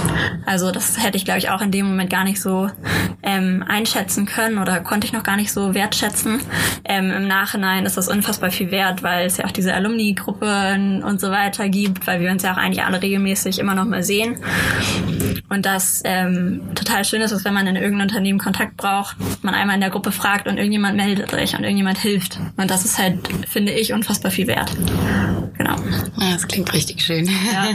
Also 0.45 0.71
das 0.71 1.03
hätte 1.03 1.17
ich, 1.17 1.25
glaube 1.25 1.39
ich, 1.39 1.49
auch 1.49 1.61
in 1.61 1.69
dem 1.69 1.85
Moment 1.85 2.09
gar 2.09 2.23
nicht 2.23 2.41
so 2.41 2.69
ähm, 3.23 3.63
einschätzen 3.67 4.25
können 4.25 4.57
oder 4.57 4.79
konnte 4.79 5.05
ich 5.05 5.11
noch 5.11 5.23
gar 5.23 5.35
nicht 5.35 5.51
so 5.51 5.73
wertschätzen. 5.73 6.39
Ähm, 6.85 7.11
Im 7.11 7.27
Nachhinein 7.27 7.85
ist 7.85 7.97
das 7.97 8.07
unfassbar 8.07 8.51
viel 8.51 8.71
wert, 8.71 9.03
weil 9.03 9.25
es 9.25 9.37
ja 9.37 9.45
auch 9.45 9.51
diese 9.51 9.73
Alumni-Gruppen 9.73 11.03
und 11.03 11.19
so 11.19 11.29
weiter 11.29 11.67
gibt, 11.67 12.07
weil 12.07 12.21
wir 12.21 12.31
uns 12.31 12.43
ja 12.43 12.53
auch 12.53 12.57
eigentlich 12.57 12.85
alle 12.85 13.01
regelmäßig 13.01 13.59
immer 13.59 13.75
noch 13.75 13.85
mal 13.85 14.03
sehen. 14.03 14.37
Und 15.49 15.65
das 15.65 16.01
ähm, 16.05 16.61
total 16.73 17.03
schön 17.03 17.21
ist, 17.21 17.31
dass 17.31 17.43
wenn 17.43 17.53
man 17.53 17.67
in 17.67 17.75
irgendeinem 17.75 18.09
Unternehmen 18.09 18.39
Kontakt 18.39 18.77
braucht, 18.77 19.17
man 19.43 19.53
einmal 19.53 19.75
in 19.75 19.81
der 19.81 19.89
Gruppe 19.89 20.11
fragt 20.11 20.47
und 20.47 20.57
irgendjemand 20.57 20.95
meldet 20.95 21.31
sich 21.31 21.53
und 21.55 21.63
irgendjemand 21.63 21.97
hilft. 21.97 22.39
Und 22.55 22.71
das 22.71 22.85
ist 22.85 22.97
halt, 22.97 23.19
finde 23.47 23.73
ich, 23.73 23.93
unfassbar 23.93 24.31
viel 24.31 24.47
wert. 24.47 24.71
Genau. 25.57 25.75
Ja, 26.19 26.33
das 26.33 26.47
klingt 26.47 26.71
richtig 26.73 27.01
schön. 27.01 27.25
Ja, 27.25 27.67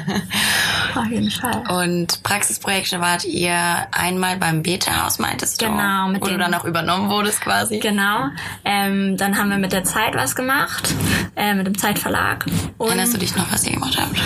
auf 1.01 1.07
jeden 1.11 1.31
Fall. 1.31 1.63
Und 1.69 2.23
Praxisprojekte 2.25 3.01
wart 3.01 3.25
ihr 3.25 3.55
einmal 3.93 4.37
beim 4.37 4.63
Beta-Haus, 4.63 5.19
meintest 5.19 5.63
du? 5.63 5.67
Genau. 5.67 6.09
Mit 6.09 6.21
wo 6.23 6.27
du 6.27 6.39
dann 6.39 6.53
auch 6.55 6.65
übernommen 6.65 7.09
wurdest 7.09 7.41
quasi. 7.41 7.79
Genau. 7.79 8.29
Ähm, 8.65 9.17
dann 9.17 9.39
haben 9.39 9.51
wir 9.51 9.59
mit 9.59 9.73
der 9.73 9.85
Zeit 9.85 10.15
was 10.17 10.35
gemacht, 10.35 10.93
äh, 11.37 11.55
mit 11.55 11.67
dem 11.67 11.79
Zeitverlag. 11.79 12.47
Und 12.79 12.89
Erinnerst 12.89 13.15
du 13.15 13.19
dich 13.19 13.37
noch, 13.37 13.51
was 13.53 13.65
ihr 13.65 13.73
gemacht 13.75 13.97
habt? 14.01 14.17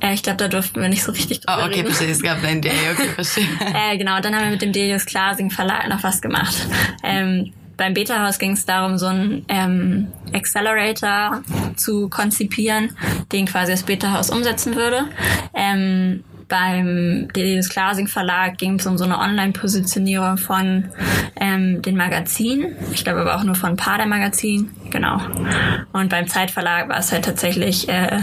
Äh, 0.00 0.14
ich 0.14 0.22
glaube, 0.22 0.38
da 0.38 0.48
durften 0.48 0.80
wir 0.80 0.88
nicht 0.88 1.02
so 1.02 1.12
richtig 1.12 1.40
drüber 1.40 1.62
Oh, 1.62 1.66
okay, 1.66 1.76
reden. 1.80 1.86
verstehe. 1.88 2.10
Es 2.10 2.22
gab 2.22 2.42
ein 2.44 2.62
Day, 2.62 2.72
okay, 2.92 3.08
verstehe. 3.08 3.46
äh, 3.74 3.98
genau, 3.98 4.20
dann 4.20 4.34
haben 4.34 4.44
wir 4.44 4.50
mit 4.50 4.62
dem 4.62 4.72
Delius 4.72 5.06
Glasing 5.06 5.50
Verlag 5.50 5.88
noch 5.88 6.02
was 6.02 6.20
gemacht. 6.22 6.54
Ähm, 7.02 7.52
beim 7.82 7.94
Beta-Haus 7.94 8.38
ging 8.38 8.52
es 8.52 8.64
darum, 8.64 8.96
so 8.96 9.06
einen 9.06 9.44
ähm, 9.48 10.12
Accelerator 10.32 11.42
zu 11.74 12.08
konzipieren, 12.08 12.96
den 13.32 13.46
quasi 13.46 13.72
das 13.72 13.82
Beta-Haus 13.82 14.30
umsetzen 14.30 14.76
würde. 14.76 15.06
Ähm, 15.52 16.22
beim 16.46 17.26
Delius 17.34 17.70
Glasing 17.70 18.06
Verlag 18.06 18.56
ging 18.56 18.78
es 18.78 18.86
um 18.86 18.96
so 18.96 19.02
eine 19.02 19.18
Online-Positionierung 19.18 20.38
von 20.38 20.90
ähm, 21.34 21.82
den 21.82 21.96
Magazinen. 21.96 22.76
Ich 22.92 23.02
glaube 23.02 23.22
aber 23.22 23.34
auch 23.34 23.42
nur 23.42 23.56
von 23.56 23.70
ein 23.70 23.76
paar 23.76 23.96
der 23.96 24.06
Magazinen. 24.06 24.70
Genau. 24.92 25.20
Und 25.92 26.10
beim 26.10 26.28
Zeitverlag 26.28 26.90
war 26.90 26.98
es 26.98 27.12
halt 27.12 27.24
tatsächlich 27.24 27.88
äh, 27.88 28.20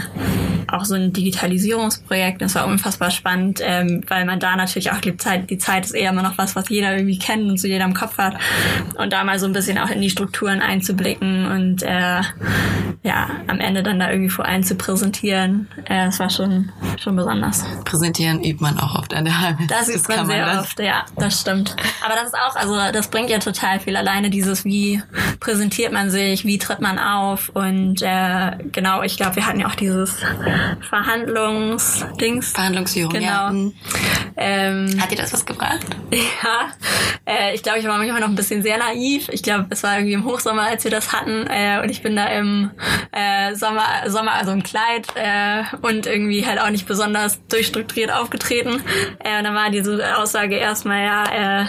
auch 0.68 0.84
so 0.84 0.94
ein 0.94 1.12
Digitalisierungsprojekt. 1.12 2.40
Das 2.40 2.54
war 2.54 2.66
unfassbar 2.66 3.10
spannend, 3.10 3.60
ähm, 3.62 4.02
weil 4.06 4.24
man 4.24 4.38
da 4.38 4.54
natürlich 4.54 4.92
auch 4.92 5.00
die 5.00 5.16
Zeit, 5.16 5.50
die 5.50 5.58
Zeit 5.58 5.84
ist 5.84 5.92
eher 5.92 6.10
immer 6.10 6.22
noch 6.22 6.38
was, 6.38 6.54
was 6.54 6.68
jeder 6.68 6.94
irgendwie 6.94 7.18
kennt 7.18 7.50
und 7.50 7.58
so 7.58 7.66
jeder 7.66 7.84
im 7.84 7.94
Kopf 7.94 8.18
hat. 8.18 8.36
Und 8.96 9.12
da 9.12 9.24
mal 9.24 9.38
so 9.40 9.46
ein 9.46 9.52
bisschen 9.52 9.78
auch 9.78 9.90
in 9.90 10.00
die 10.00 10.10
Strukturen 10.10 10.60
einzublicken 10.60 11.46
und 11.46 11.82
äh, 11.82 12.20
ja, 13.02 13.30
am 13.46 13.60
Ende 13.60 13.82
dann 13.82 13.98
da 13.98 14.10
irgendwie 14.10 14.30
vor 14.30 14.44
allen 14.44 14.62
zu 14.62 14.74
präsentieren, 14.74 15.68
äh, 15.86 16.06
das 16.06 16.20
war 16.20 16.30
schon, 16.30 16.70
schon 17.02 17.16
besonders. 17.16 17.64
Präsentieren 17.84 18.42
übt 18.44 18.62
man 18.62 18.78
auch 18.78 18.94
oft 18.94 19.14
an 19.14 19.24
der 19.24 19.40
Heim. 19.40 19.56
Das 19.68 19.88
übt 19.88 20.04
man 20.14 20.26
sehr 20.26 20.46
man 20.46 20.58
oft, 20.58 20.78
ja, 20.78 21.04
das 21.16 21.40
stimmt. 21.40 21.74
Aber 22.04 22.14
das 22.14 22.26
ist 22.26 22.34
auch, 22.34 22.56
also 22.56 22.76
das 22.92 23.08
bringt 23.08 23.30
ja 23.30 23.38
total 23.38 23.80
viel. 23.80 23.96
Alleine 23.96 24.30
dieses, 24.30 24.64
wie 24.64 25.02
präsentiert 25.40 25.92
man 25.92 26.10
sich, 26.10 26.44
wie 26.44 26.58
tritt 26.60 26.80
man 26.80 26.98
auf 26.98 27.50
und 27.54 28.02
äh, 28.02 28.52
genau, 28.72 29.02
ich 29.02 29.16
glaube, 29.16 29.36
wir 29.36 29.46
hatten 29.46 29.60
ja 29.60 29.66
auch 29.66 29.74
dieses 29.74 30.16
Verhandlungsdings. 30.88 32.52
Verhandlungsführung, 32.52 33.12
genau. 33.12 33.26
ja. 33.26 33.50
Mhm. 33.50 33.72
Ähm, 34.36 35.00
Hat 35.00 35.10
dir 35.10 35.16
das 35.16 35.32
was 35.32 35.44
gebracht? 35.44 35.86
Ja, 36.12 36.70
äh, 37.26 37.54
ich 37.54 37.62
glaube, 37.62 37.78
ich 37.78 37.86
war 37.86 37.98
manchmal 37.98 38.20
noch 38.20 38.28
ein 38.28 38.34
bisschen 38.34 38.62
sehr 38.62 38.78
naiv. 38.78 39.28
Ich 39.30 39.42
glaube, 39.42 39.66
es 39.70 39.82
war 39.82 39.96
irgendwie 39.96 40.14
im 40.14 40.24
Hochsommer, 40.24 40.62
als 40.62 40.84
wir 40.84 40.90
das 40.90 41.12
hatten 41.12 41.46
äh, 41.46 41.80
und 41.82 41.90
ich 41.90 42.02
bin 42.02 42.16
da 42.16 42.26
im 42.26 42.70
äh, 43.12 43.54
Sommer, 43.54 43.84
Sommer 44.06 44.32
also 44.32 44.52
im 44.52 44.62
Kleid 44.62 45.06
äh, 45.14 45.64
und 45.82 46.06
irgendwie 46.06 46.46
halt 46.46 46.60
auch 46.60 46.70
nicht 46.70 46.86
besonders 46.86 47.44
durchstrukturiert 47.48 48.12
aufgetreten. 48.12 48.82
Äh, 49.22 49.38
und 49.38 49.44
dann 49.44 49.54
war 49.54 49.70
diese 49.70 50.16
Aussage 50.18 50.56
erstmal, 50.56 51.04
ja, 51.04 51.62
äh, 51.62 51.66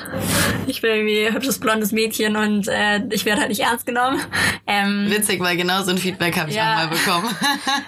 ich 0.68 0.82
bin 0.82 0.92
irgendwie 0.92 1.28
ein 1.28 1.34
hübsches 1.34 1.60
blondes 1.60 1.92
Mädchen 1.92 2.36
und 2.36 2.68
äh, 2.68 3.02
ich 3.10 3.26
werde 3.26 3.42
halt 3.42 3.50
nicht 3.50 3.62
ernst 3.62 3.86
genommen. 3.86 4.22
Ähm, 4.82 5.10
Witzig, 5.10 5.39
weil 5.39 5.58
genau 5.58 5.82
so 5.84 5.91
ein 5.91 5.98
Feedback 5.98 6.38
habe 6.38 6.50
ich 6.50 6.56
ja, 6.56 6.74
auch 6.74 6.76
mal 6.78 6.88
bekommen. 6.88 7.36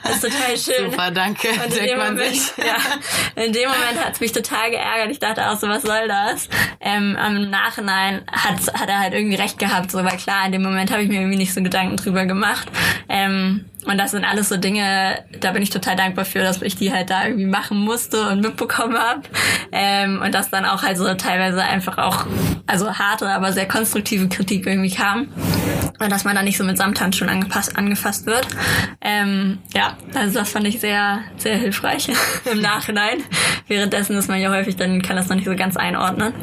Das 0.04 0.16
ist 0.24 0.24
total 0.24 0.58
schön. 0.58 0.92
Super, 0.92 1.12
danke. 1.12 1.50
Und 1.50 1.78
in 1.78 1.86
dem 1.86 1.98
Moment, 1.98 2.18
ja, 2.58 3.44
in 3.44 3.54
dem 3.54 3.70
Moment 3.70 4.04
hat 4.04 4.14
es 4.14 4.20
mich 4.20 4.32
total 4.32 4.72
geärgert. 4.72 5.12
Ich 5.12 5.20
dachte 5.20 5.50
auch 5.50 5.58
so, 5.58 5.68
was 5.68 5.84
soll 5.84 6.08
das? 6.08 6.50
Ähm, 6.80 7.18
Im 7.28 7.50
Nachhinein 7.50 8.22
hat, 8.32 8.74
hat 8.74 8.90
er 8.90 9.00
halt 9.00 9.14
irgendwie 9.14 9.36
recht 9.36 9.60
gehabt, 9.60 9.92
so, 9.92 10.04
weil 10.04 10.18
klar, 10.18 10.46
in 10.46 10.52
dem 10.52 10.64
Moment 10.64 10.92
habe 10.92 11.04
ich 11.04 11.10
mir 11.10 11.20
irgendwie 11.20 11.38
nicht 11.38 11.54
so 11.54 11.62
Gedanken 11.62 11.98
drüber 11.98 12.26
gemacht. 12.26 12.68
Ähm, 13.10 13.66
und 13.86 13.98
das 13.98 14.12
sind 14.12 14.24
alles 14.24 14.50
so 14.50 14.58
Dinge, 14.58 15.20
da 15.40 15.52
bin 15.52 15.62
ich 15.62 15.70
total 15.70 15.96
dankbar 15.96 16.26
für, 16.26 16.40
dass 16.40 16.62
ich 16.62 16.76
die 16.76 16.94
halt 16.94 17.10
da 17.10 17.26
irgendwie 17.26 17.46
machen 17.46 17.80
musste 17.80 18.30
und 18.30 18.42
mitbekommen 18.42 18.98
habe. 18.98 19.22
Ähm, 19.72 20.22
und 20.24 20.34
dass 20.34 20.50
dann 20.50 20.66
auch 20.66 20.84
halt 20.84 20.98
so 20.98 21.12
teilweise 21.16 21.62
einfach 21.64 21.98
auch, 21.98 22.26
also 22.68 22.94
harte, 22.94 23.28
aber 23.30 23.52
sehr 23.52 23.68
konstruktive 23.68 24.30
Kritik 24.30 24.66
irgendwie 24.66 24.92
kam. 24.92 25.28
Und 26.00 26.12
dass 26.12 26.24
man 26.24 26.36
da 26.36 26.42
nicht 26.42 26.58
so 26.58 26.64
mit 26.64 26.78
Samthandschuhen 26.78 27.30
angepasst, 27.30 27.78
angefasst 27.78 28.26
wird. 28.26 28.48
Ähm, 29.02 29.60
ja, 29.76 29.98
also 30.16 30.40
das 30.40 30.50
fand 30.50 30.68
ich 30.68 30.80
sehr, 30.80 31.20
sehr 31.38 31.58
hilfreich 31.58 32.10
im 32.52 32.62
Nachhinein. 32.62 33.24
Währenddessen 33.68 34.18
ist 34.18 34.28
man 34.28 34.42
ja 34.42 34.52
häufig, 34.52 34.76
dann 34.76 35.02
kann 35.02 35.16
das 35.16 35.30
noch 35.30 35.36
nicht 35.36 35.46
so 35.46 35.56
ganz 35.56 35.78
einordnen. 35.78 36.34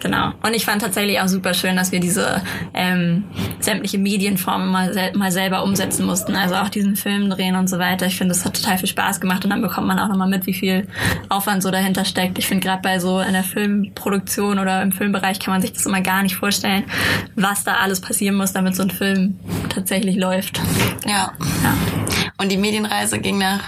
Genau. 0.00 0.32
Und 0.42 0.54
ich 0.54 0.64
fand 0.64 0.82
tatsächlich 0.82 1.20
auch 1.20 1.28
super 1.28 1.54
schön, 1.54 1.76
dass 1.76 1.92
wir 1.92 2.00
diese 2.00 2.42
ähm, 2.74 3.24
sämtliche 3.60 3.98
Medienformen 3.98 4.68
mal, 4.68 4.92
sel 4.92 5.12
mal 5.14 5.30
selber 5.30 5.62
umsetzen 5.62 6.04
mussten. 6.04 6.34
Also 6.34 6.56
auch 6.56 6.68
diesen 6.78 6.96
Film 6.96 7.28
drehen 7.28 7.56
und 7.56 7.68
so 7.68 7.78
weiter. 7.78 8.06
Ich 8.06 8.16
finde, 8.16 8.34
das 8.34 8.44
hat 8.44 8.54
total 8.54 8.78
viel 8.78 8.88
Spaß 8.88 9.20
gemacht 9.20 9.44
und 9.44 9.50
dann 9.50 9.60
bekommt 9.60 9.86
man 9.86 9.98
auch 9.98 10.08
nochmal 10.08 10.28
mit, 10.28 10.46
wie 10.46 10.54
viel 10.54 10.86
Aufwand 11.28 11.62
so 11.62 11.70
dahinter 11.70 12.04
steckt. 12.04 12.38
Ich 12.38 12.46
finde 12.46 12.66
gerade 12.66 12.82
bei 12.82 12.98
so 12.98 13.20
in 13.20 13.32
der 13.32 13.44
Filmproduktion 13.44 14.58
oder 14.58 14.82
im 14.82 14.92
Filmbereich 14.92 15.40
kann 15.40 15.52
man 15.52 15.60
sich 15.60 15.72
das 15.72 15.86
immer 15.86 16.00
gar 16.00 16.22
nicht 16.22 16.36
vorstellen, 16.36 16.84
was 17.34 17.64
da 17.64 17.74
alles 17.74 18.00
passieren 18.00 18.36
muss, 18.36 18.52
damit 18.52 18.76
so 18.76 18.82
ein 18.82 18.90
Film 18.90 19.38
tatsächlich 19.68 20.16
läuft. 20.16 20.60
Ja. 21.04 21.32
ja. 21.62 21.74
Und 22.40 22.52
die 22.52 22.56
Medienreise 22.56 23.18
ging 23.18 23.38
nach? 23.38 23.60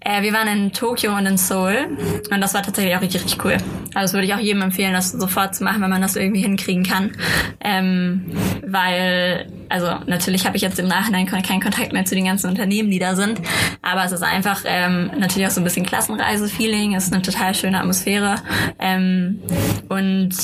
Äh, 0.00 0.22
wir 0.22 0.32
waren 0.32 0.48
in 0.48 0.72
Tokio 0.72 1.16
und 1.16 1.26
in 1.26 1.36
Seoul 1.36 1.88
und 2.30 2.40
das 2.40 2.54
war 2.54 2.62
tatsächlich 2.62 2.94
auch 2.94 3.00
richtig, 3.00 3.24
richtig 3.24 3.44
cool. 3.44 3.56
Also 3.94 4.02
das 4.02 4.12
würde 4.12 4.26
ich 4.26 4.34
auch 4.34 4.38
jedem 4.38 4.62
empfehlen, 4.62 4.92
das 4.92 5.12
sofort 5.12 5.54
zu 5.54 5.64
machen, 5.64 5.80
wenn 5.82 5.90
man 5.90 6.02
das 6.02 6.16
irgendwie 6.16 6.42
hinkriegen 6.42 6.84
kann. 6.84 7.12
Ähm, 7.60 8.26
weil, 8.66 9.46
also 9.68 9.86
natürlich 10.06 10.46
habe 10.46 10.56
ich 10.56 10.62
jetzt 10.62 10.78
im 10.78 10.88
Nachhinein 10.88 11.26
keinen 11.26 11.60
Kontakt 11.60 11.92
mehr 11.92 12.04
zu 12.04 12.14
den 12.14 12.24
ganzen 12.24 12.48
Unternehmen, 12.50 12.90
die 12.90 12.98
da 12.98 13.14
sind, 13.14 13.40
aber 13.82 14.04
es 14.04 14.12
ist 14.12 14.22
einfach 14.22 14.62
ähm, 14.66 15.10
natürlich 15.18 15.46
auch 15.46 15.52
so 15.52 15.60
ein 15.60 15.64
bisschen 15.64 15.86
Klassenreise-Feeling, 15.86 16.94
es 16.94 17.04
ist 17.04 17.12
eine 17.12 17.22
total 17.22 17.54
schöne 17.54 17.78
Atmosphäre 17.78 18.36
ähm, 18.78 19.40
und 19.88 20.34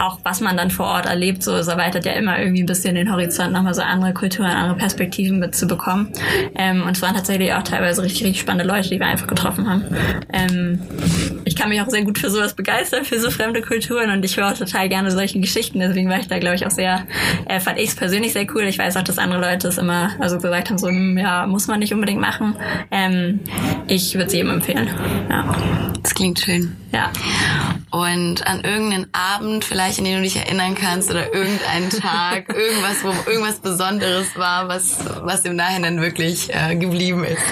auch 0.00 0.20
was 0.22 0.40
man 0.40 0.56
dann 0.56 0.70
vor 0.70 0.86
Ort 0.86 1.06
erlebt, 1.06 1.42
so 1.42 1.54
es 1.56 1.68
erweitert 1.68 2.04
ja 2.04 2.12
immer 2.12 2.38
irgendwie 2.38 2.62
ein 2.62 2.66
bisschen 2.66 2.94
den 2.94 3.10
Horizont, 3.10 3.52
nochmal 3.52 3.74
so 3.74 3.82
andere 3.82 4.14
Kulturen, 4.14 4.50
andere 4.50 4.76
Perspektiven 4.76 5.38
mitzubekommen. 5.38 6.12
Ähm, 6.54 6.82
und 6.82 6.96
es 6.96 7.02
waren 7.02 7.14
tatsächlich 7.14 7.52
auch 7.52 7.62
teilweise 7.62 8.02
richtig, 8.02 8.24
richtig 8.24 8.40
spannende 8.40 8.72
Leute, 8.72 8.88
die 8.88 8.98
wir 8.98 9.06
einfach 9.06 9.26
getroffen 9.26 9.68
haben. 9.68 9.84
Ähm, 10.32 10.80
ich 11.44 11.56
kann 11.56 11.68
mich 11.68 11.80
auch 11.80 11.88
sehr 11.88 12.04
gut 12.04 12.18
für 12.18 12.30
sowas 12.30 12.54
begeistern, 12.54 12.67
für 13.04 13.20
so 13.20 13.30
fremde 13.30 13.62
Kulturen 13.62 14.10
und 14.10 14.24
ich 14.24 14.36
höre 14.36 14.48
auch 14.48 14.56
total 14.56 14.88
gerne 14.88 15.10
solche 15.10 15.40
Geschichten. 15.40 15.80
Deswegen 15.80 16.08
war 16.08 16.18
ich 16.18 16.28
da, 16.28 16.38
glaube 16.38 16.56
ich, 16.56 16.66
auch 16.66 16.70
sehr, 16.70 17.06
äh, 17.46 17.60
fand 17.60 17.78
ich 17.78 17.90
es 17.90 17.96
persönlich 17.96 18.32
sehr 18.32 18.46
cool. 18.54 18.64
Ich 18.64 18.78
weiß 18.78 18.96
auch, 18.96 19.02
dass 19.02 19.18
andere 19.18 19.40
Leute 19.40 19.68
es 19.68 19.78
immer, 19.78 20.10
also 20.18 20.38
gesagt 20.38 20.70
haben, 20.70 20.78
so, 20.78 20.88
hm, 20.88 21.18
ja, 21.18 21.46
muss 21.46 21.66
man 21.66 21.80
nicht 21.80 21.92
unbedingt 21.92 22.20
machen. 22.20 22.56
Ähm, 22.90 23.40
ich 23.86 24.14
würde 24.14 24.30
sie 24.30 24.40
ihm 24.40 24.50
empfehlen. 24.50 24.88
Ja. 25.30 25.56
Das 26.02 26.14
klingt 26.14 26.38
schön. 26.40 26.76
Ja. 26.92 27.10
Und 27.90 28.46
an 28.46 28.62
irgendeinen 28.62 29.08
Abend, 29.12 29.64
vielleicht 29.64 29.98
an 29.98 30.04
den 30.04 30.16
du 30.16 30.22
dich 30.22 30.36
erinnern 30.36 30.74
kannst, 30.74 31.10
oder 31.10 31.34
irgendeinen 31.34 31.90
Tag, 31.90 32.48
irgendwas, 32.54 33.02
wo 33.02 33.30
irgendwas 33.30 33.60
Besonderes 33.60 34.36
war, 34.36 34.68
was, 34.68 34.98
was 35.22 35.44
im 35.44 35.56
Nachhinein 35.56 36.00
wirklich 36.00 36.54
äh, 36.54 36.76
geblieben 36.76 37.24
ist. 37.24 37.42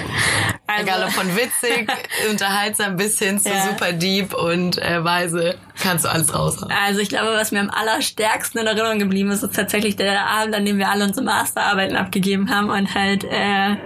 Also, 0.67 0.83
Egal 0.83 1.05
ob 1.05 1.13
von 1.13 1.37
witzig, 1.37 1.89
unterhaltsam 2.31 2.97
bis 2.97 3.19
hin 3.19 3.39
zu 3.39 3.51
ja. 3.51 3.69
super 3.69 3.93
deep 3.93 4.35
und 4.35 4.79
äh, 4.79 5.03
weise, 5.05 5.57
kannst 5.83 6.05
du 6.05 6.09
alles 6.09 6.35
raushauen. 6.35 6.73
Also 6.87 7.01
ich 7.01 7.09
glaube, 7.09 7.29
was 7.35 7.53
mir 7.53 7.61
am 7.61 7.71
allerstärksten 7.71 8.61
in 8.61 8.67
Erinnerung 8.67 8.99
geblieben 8.99 9.31
ist, 9.31 9.43
ist 9.43 9.55
tatsächlich 9.55 9.97
der 9.97 10.27
Abend, 10.27 10.55
an 10.55 10.65
dem 10.65 10.79
wir 10.79 10.89
alle 10.89 11.05
unsere 11.05 11.25
Masterarbeiten 11.25 11.97
abgegeben 11.97 12.51
haben 12.51 12.71
und 12.71 12.95
halt 12.95 13.25
äh, 13.25 13.77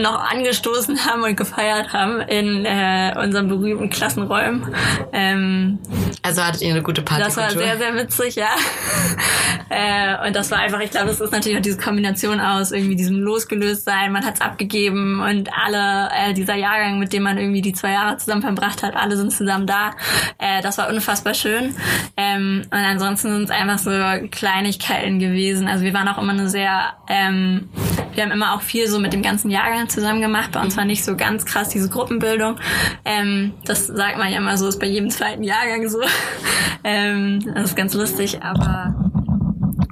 noch 0.00 0.30
angestoßen 0.30 1.04
haben 1.06 1.22
und 1.22 1.36
gefeiert 1.36 1.92
haben 1.92 2.20
in 2.20 2.64
äh, 2.64 3.14
unseren 3.22 3.48
berühmten 3.48 3.90
Klassenräumen. 3.90 4.74
Ähm, 5.12 5.78
also 6.22 6.42
hattet 6.42 6.62
ihr 6.62 6.70
eine 6.70 6.82
gute 6.82 7.02
Party? 7.02 7.24
Das 7.24 7.36
war 7.36 7.50
sehr, 7.50 7.78
sehr 7.78 7.94
witzig, 7.94 8.36
ja. 8.36 8.48
äh, 9.70 10.26
und 10.26 10.36
das 10.36 10.50
war 10.50 10.58
einfach, 10.58 10.80
ich 10.80 10.90
glaube, 10.90 11.06
das 11.06 11.20
ist 11.20 11.32
natürlich 11.32 11.58
auch 11.58 11.62
diese 11.62 11.78
Kombination 11.78 12.40
aus 12.40 12.72
irgendwie 12.72 12.96
diesem 12.96 13.20
Losgelöstsein, 13.20 14.12
man 14.12 14.24
hat's 14.24 14.40
abgegeben 14.40 15.20
und 15.20 15.50
alle 15.52 16.08
äh, 16.14 16.34
dieser 16.34 16.54
Jahrgang, 16.54 16.98
mit 16.98 17.12
dem 17.12 17.22
man 17.22 17.38
irgendwie 17.38 17.62
die 17.62 17.72
zwei 17.72 17.92
Jahre 17.92 18.16
zusammen 18.18 18.42
verbracht 18.42 18.82
hat, 18.82 18.96
alle 18.96 19.16
sind 19.16 19.32
zusammen 19.32 19.66
da. 19.66 19.92
Äh, 20.38 20.62
das 20.62 20.78
war 20.78 20.88
unfassbar 20.98 21.34
schön. 21.34 21.74
Ähm, 22.16 22.62
und 22.70 22.78
ansonsten 22.78 23.30
sind 23.30 23.44
es 23.44 23.50
einfach 23.50 23.78
so 23.78 23.90
Kleinigkeiten 24.30 25.18
gewesen. 25.18 25.68
Also 25.68 25.84
wir 25.84 25.94
waren 25.94 26.08
auch 26.08 26.18
immer 26.18 26.32
eine 26.32 26.48
sehr, 26.48 26.92
ähm, 27.08 27.68
wir 28.14 28.24
haben 28.24 28.32
immer 28.32 28.54
auch 28.54 28.62
viel 28.62 28.88
so 28.88 28.98
mit 28.98 29.12
dem 29.12 29.22
ganzen 29.22 29.50
Jahrgang 29.50 29.88
zusammen 29.88 30.20
gemacht. 30.20 30.52
Bei 30.52 30.60
uns 30.60 30.76
war 30.76 30.84
nicht 30.84 31.04
so 31.04 31.16
ganz 31.16 31.46
krass 31.46 31.68
diese 31.68 31.88
Gruppenbildung. 31.88 32.56
Ähm, 33.04 33.54
das 33.64 33.86
sagt 33.86 34.18
man 34.18 34.30
ja 34.30 34.38
immer 34.38 34.56
so, 34.58 34.66
ist 34.66 34.80
bei 34.80 34.86
jedem 34.86 35.10
zweiten 35.10 35.44
Jahrgang 35.44 35.88
so. 35.88 36.00
ähm, 36.84 37.40
das 37.54 37.70
ist 37.70 37.76
ganz 37.76 37.94
lustig, 37.94 38.42
aber 38.42 38.94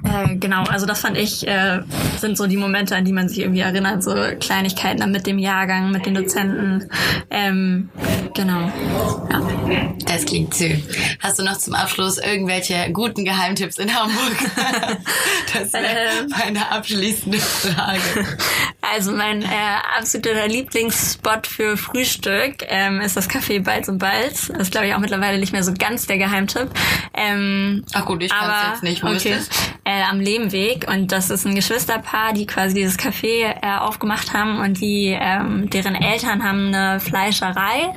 äh, 0.07 0.35
genau, 0.35 0.63
also 0.63 0.85
das 0.85 1.01
fand 1.01 1.17
ich, 1.17 1.47
äh, 1.47 1.81
sind 2.17 2.37
so 2.37 2.47
die 2.47 2.57
Momente, 2.57 2.95
an 2.95 3.05
die 3.05 3.13
man 3.13 3.29
sich 3.29 3.39
irgendwie 3.39 3.61
erinnert, 3.61 4.03
so 4.03 4.13
Kleinigkeiten 4.39 4.99
dann 4.99 5.11
mit 5.11 5.27
dem 5.27 5.39
Jahrgang, 5.39 5.91
mit 5.91 6.05
den 6.05 6.15
Dozenten. 6.15 6.89
Ähm, 7.29 7.89
genau. 8.33 8.71
Ja. 9.69 9.93
Das 10.05 10.25
klingt 10.25 10.55
schön. 10.55 10.81
Hast 11.19 11.39
du 11.39 11.43
noch 11.43 11.57
zum 11.57 11.73
Abschluss 11.73 12.17
irgendwelche 12.17 12.91
guten 12.93 13.25
Geheimtipps 13.25 13.77
in 13.77 13.93
Hamburg? 13.93 14.37
das 15.53 15.73
wäre 15.73 16.09
ähm, 16.21 16.29
meine 16.29 16.71
abschließende 16.71 17.39
Frage. 17.39 18.01
Also 18.93 19.11
mein 19.11 19.41
äh, 19.41 19.47
absoluter 19.97 20.47
Lieblingsspot 20.47 21.47
für 21.47 21.77
Frühstück 21.77 22.63
ähm, 22.67 23.01
ist 23.01 23.17
das 23.17 23.29
Café 23.29 23.61
Balz 23.61 23.89
und 23.89 23.97
Balz. 23.97 24.47
Das 24.47 24.59
ist, 24.59 24.71
glaube 24.71 24.87
ich, 24.87 24.93
auch 24.93 24.99
mittlerweile 24.99 25.39
nicht 25.39 25.51
mehr 25.51 25.63
so 25.63 25.73
ganz 25.73 26.07
der 26.07 26.17
Geheimtipp. 26.17 26.69
Ähm, 27.13 27.83
Ach 27.93 28.05
gut, 28.05 28.23
ich 28.23 28.31
kann 28.31 28.49
es 28.49 28.69
jetzt 28.71 28.83
nicht. 28.83 29.03
Wo 29.03 29.07
okay. 29.07 29.33
ist 29.33 29.49
das? 29.49 29.67
Äh, 29.83 30.03
am 30.09 30.19
Lehmweg 30.19 30.85
und 30.89 31.11
das 31.11 31.29
ist 31.29 31.45
ein 31.45 31.55
Geschwisterpaar, 31.55 32.33
die 32.33 32.45
quasi 32.45 32.75
dieses 32.75 32.99
Café 32.99 33.55
äh, 33.61 33.77
aufgemacht 33.79 34.33
haben 34.33 34.59
und 34.59 34.81
die 34.81 35.17
ähm, 35.17 35.69
deren 35.69 35.95
Eltern 35.95 36.43
haben 36.43 36.73
eine 36.73 36.99
Fleischerei. 36.99 37.93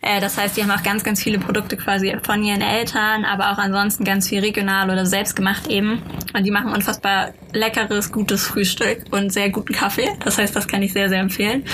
Äh, 0.00 0.20
das 0.20 0.38
heißt, 0.38 0.56
die 0.56 0.62
haben 0.62 0.70
auch 0.70 0.82
ganz, 0.82 1.02
ganz 1.04 1.22
viele 1.22 1.38
Produkte 1.38 1.76
quasi 1.76 2.16
von 2.22 2.42
ihren 2.44 2.62
Eltern, 2.62 3.24
aber 3.24 3.52
auch 3.52 3.58
ansonsten 3.58 4.04
ganz 4.04 4.28
viel 4.28 4.40
regional 4.40 4.90
oder 4.90 5.04
selbst 5.04 5.34
gemacht 5.34 5.66
eben. 5.66 6.02
Und 6.32 6.44
die 6.44 6.50
machen 6.50 6.72
unfassbar 6.72 7.32
leckeres, 7.52 8.12
gutes 8.12 8.46
Frühstück 8.46 9.04
und 9.10 9.32
sehr 9.32 9.50
guten 9.50 9.74
Kaffee. 9.74 10.08
Das 10.24 10.31
heißt, 10.38 10.54
das 10.54 10.68
kann 10.68 10.82
ich 10.82 10.92
sehr, 10.92 11.08
sehr 11.08 11.20
empfehlen. 11.20 11.64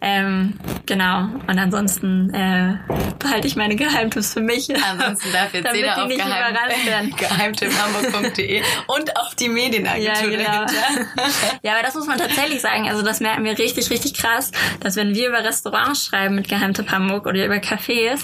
Ähm, 0.00 0.54
genau. 0.86 1.28
Und 1.46 1.58
ansonsten 1.58 2.32
äh, 2.34 2.76
behalte 3.18 3.46
ich 3.46 3.56
meine 3.56 3.76
Geheimtipps 3.76 4.32
für 4.32 4.40
mich. 4.40 4.68
Ansonsten 4.84 5.32
darf 5.32 5.52
jetzt 5.54 5.68
jeder 5.74 6.02
auf 6.02 6.08
geheim, 6.08 7.10
geheimtipphamburg.de 7.16 8.62
und 8.86 9.16
auf 9.16 9.34
die 9.34 9.48
Medienagentur. 9.48 10.30
Ja, 10.30 10.64
genau. 10.64 10.72
ja, 11.62 11.72
aber 11.72 11.82
das 11.82 11.94
muss 11.94 12.06
man 12.06 12.18
tatsächlich 12.18 12.60
sagen. 12.60 12.88
Also 12.88 13.02
das 13.02 13.20
merken 13.20 13.44
wir 13.44 13.58
richtig, 13.58 13.90
richtig 13.90 14.14
krass, 14.14 14.52
dass 14.80 14.96
wenn 14.96 15.14
wir 15.14 15.28
über 15.28 15.44
Restaurants 15.44 16.06
schreiben 16.06 16.34
mit 16.34 16.48
Geheimtipp 16.48 16.90
Hamburg 16.90 17.26
oder 17.26 17.44
über 17.44 17.56
Cafés, 17.56 18.20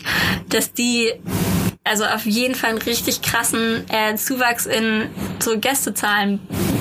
dass 0.49 0.73
die 0.73 1.13
also 1.85 2.05
auf 2.05 2.25
jeden 2.25 2.55
Fall 2.55 2.71
einen 2.71 2.79
richtig 2.79 3.21
krassen 3.21 3.85
äh, 3.91 4.17
Zuwachs 4.17 4.65
in 4.65 5.11
so 5.39 5.59
Gästezahlen 5.59 6.41